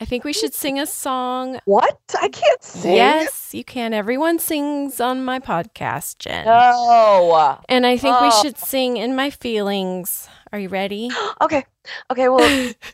I 0.00 0.04
think 0.04 0.24
we 0.24 0.32
should 0.32 0.52
sing 0.52 0.78
a 0.80 0.86
song. 0.86 1.58
what 1.64 1.96
i 2.20 2.28
can't 2.28 2.62
sing 2.62 2.94
Yes, 2.96 3.54
you 3.54 3.64
can. 3.64 3.94
Everyone 3.94 4.38
sings 4.38 5.00
on 5.00 5.24
my 5.24 5.38
podcast, 5.38 6.18
Jen. 6.18 6.44
no 6.44 7.58
And 7.68 7.86
I 7.86 7.96
think 7.96 8.20
we 8.20 8.28
Oh. 8.28 8.42
should 8.42 8.58
sing 8.58 8.96
in 8.98 9.14
my 9.16 9.30
feelings. 9.30 10.28
Are 10.52 10.58
you 10.58 10.68
ready? 10.68 11.08
okay 11.40 11.64
okay 12.10 12.28
well 12.28 12.48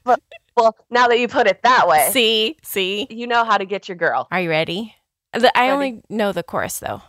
well, 0.58 0.76
now 0.90 1.08
that 1.08 1.18
you 1.18 1.28
put 1.28 1.46
it 1.46 1.62
that 1.62 1.86
way 1.88 2.08
see, 2.12 2.56
see. 2.62 3.06
you 3.10 3.26
know 3.26 3.44
how 3.44 3.56
to 3.58 3.64
get 3.64 3.88
your 3.88 3.96
girl 3.96 4.28
Are 4.30 4.40
you 4.40 4.50
ready? 4.50 4.94
The- 5.32 5.56
I 5.56 5.62
Ready. 5.68 5.72
only 5.72 6.02
know 6.08 6.32
the 6.32 6.42
chorus 6.42 6.78
though. 6.78 7.02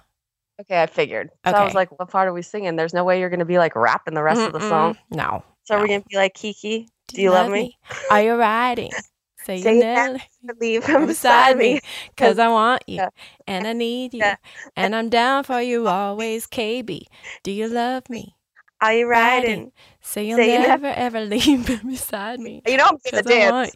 Okay, 0.61 0.81
I 0.83 0.87
figured. 0.87 1.29
So 1.45 1.53
I 1.53 1.63
was 1.63 1.73
like, 1.73 1.97
what 1.97 2.09
part 2.09 2.27
are 2.27 2.33
we 2.33 2.41
singing? 2.41 2.75
There's 2.75 2.93
no 2.93 3.05
way 3.05 3.19
you're 3.21 3.29
going 3.29 3.39
to 3.39 3.45
be 3.45 3.57
like 3.57 3.77
rapping 3.77 4.13
the 4.13 4.21
rest 4.23 4.41
of 4.41 4.51
the 4.51 4.59
song. 4.59 4.97
No. 5.09 5.41
So 5.63 5.75
no. 5.75 5.81
we're 5.81 5.87
going 5.87 6.01
to 6.01 6.07
be 6.09 6.17
like, 6.17 6.33
Kiki, 6.33 6.89
do 7.07 7.21
you 7.21 7.31
love 7.31 7.49
me? 7.49 7.77
Are 8.11 8.21
you 8.21 8.35
riding? 8.35 8.91
Say, 9.45 9.61
Say 9.61 9.75
you 9.75 9.81
that 9.83 10.11
know, 10.43 10.53
Leave 10.59 10.83
come 10.83 11.03
him 11.03 11.07
beside 11.07 11.55
me, 11.57 11.75
me. 11.75 11.81
cause 12.17 12.37
I 12.39 12.49
want 12.49 12.83
you, 12.87 12.97
Yeah. 12.97 13.09
and 13.47 13.65
I 13.65 13.71
need 13.71 14.13
you, 14.13 14.19
Yeah. 14.19 14.35
and 14.75 14.93
I'm 14.93 15.07
down 15.07 15.45
for 15.45 15.61
you 15.61 15.87
always, 15.87 16.45
KB. 16.45 17.03
Do 17.43 17.51
you 17.51 17.69
love 17.69 18.09
me? 18.09 18.35
Are 18.81 18.93
you 18.93 19.07
riding? 19.07 19.71
Say 20.01 20.27
you'll 20.27 20.37
Say 20.37 20.53
you 20.53 20.59
never 20.59 20.87
ever 20.87 21.21
leave 21.21 21.81
beside 21.87 22.39
me, 22.39 22.61
You 22.65 22.77
know 22.77 22.85
I'm 22.85 22.97
the 23.11 23.23
dance. 23.23 23.71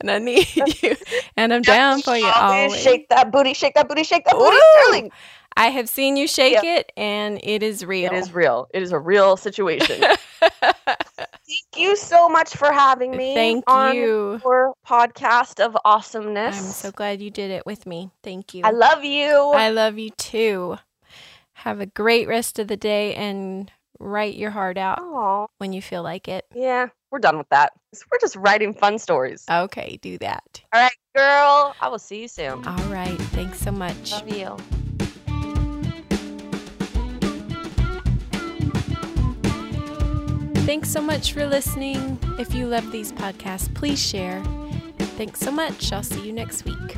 and 0.00 0.10
I 0.10 0.18
need 0.18 0.46
you, 0.82 0.96
and 1.36 1.54
I'm 1.54 1.62
down 1.76 2.02
for 2.02 2.16
you 2.16 2.26
Always. 2.26 2.80
Shake 2.80 3.08
that 3.08 3.30
booty, 3.30 3.54
shake 3.54 3.74
that 3.74 3.88
booty, 3.88 4.02
shake 4.02 4.24
that 4.24 4.34
booty, 4.34 4.56
Woo! 4.56 4.82
Sterling. 4.82 5.10
I 5.56 5.68
have 5.68 5.88
seen 5.88 6.16
you 6.16 6.28
shake 6.28 6.62
it, 6.62 6.92
and 6.96 7.40
it 7.42 7.62
is 7.62 7.84
real. 7.84 8.12
It 8.12 8.16
is 8.16 8.32
real. 8.32 8.68
It 8.72 8.82
is 8.82 8.92
a 8.92 8.98
real 8.98 9.36
situation. 9.36 10.04
thank 10.40 11.76
you 11.76 11.96
so 11.96 12.28
much 12.28 12.54
for 12.54 12.72
having 12.72 13.16
me. 13.16 13.34
Thank 13.34 13.64
on 13.66 13.96
you. 13.96 14.40
Your 14.44 14.74
podcast 14.86 15.58
of 15.58 15.76
awesomeness. 15.84 16.56
I'm 16.56 16.64
so 16.64 16.92
glad 16.92 17.20
you 17.20 17.30
did 17.30 17.50
it 17.50 17.66
with 17.66 17.86
me. 17.86 18.10
Thank 18.22 18.54
you. 18.54 18.62
I 18.64 18.70
love 18.70 19.02
you. 19.04 19.32
I 19.34 19.70
love 19.70 19.98
you 19.98 20.10
too. 20.10 20.76
Have 21.54 21.80
a 21.80 21.86
great 21.86 22.28
rest 22.28 22.60
of 22.60 22.68
the 22.68 22.76
day 22.76 23.14
and 23.16 23.72
write 23.98 24.34
your 24.36 24.50
heart 24.50 24.78
out 24.78 24.98
Oh, 25.00 25.48
when 25.58 25.72
you 25.72 25.82
feel 25.82 26.02
like 26.02 26.28
it. 26.28 26.46
yeah, 26.54 26.88
we're 27.10 27.18
done 27.18 27.38
with 27.38 27.48
that. 27.50 27.72
We're 28.12 28.18
just 28.20 28.36
writing 28.36 28.74
fun 28.74 28.98
stories. 28.98 29.44
Okay, 29.50 29.98
do 30.02 30.18
that. 30.18 30.60
All 30.72 30.80
right, 30.82 30.92
girl. 31.16 31.74
I 31.80 31.88
will 31.88 31.98
see 31.98 32.20
you 32.22 32.28
soon. 32.28 32.66
All 32.66 32.84
right. 32.92 33.16
Thanks 33.32 33.58
so 33.60 33.72
much. 33.72 34.12
Love 34.12 34.28
you. 34.28 34.56
Thanks 40.66 40.90
so 40.90 41.00
much 41.00 41.32
for 41.32 41.46
listening. 41.46 42.18
If 42.38 42.54
you 42.54 42.66
love 42.66 42.92
these 42.92 43.10
podcasts, 43.12 43.72
please 43.74 44.04
share. 44.04 44.42
Thanks 45.16 45.40
so 45.40 45.50
much. 45.50 45.92
I'll 45.92 46.02
see 46.02 46.24
you 46.26 46.32
next 46.32 46.64
week. 46.64 46.96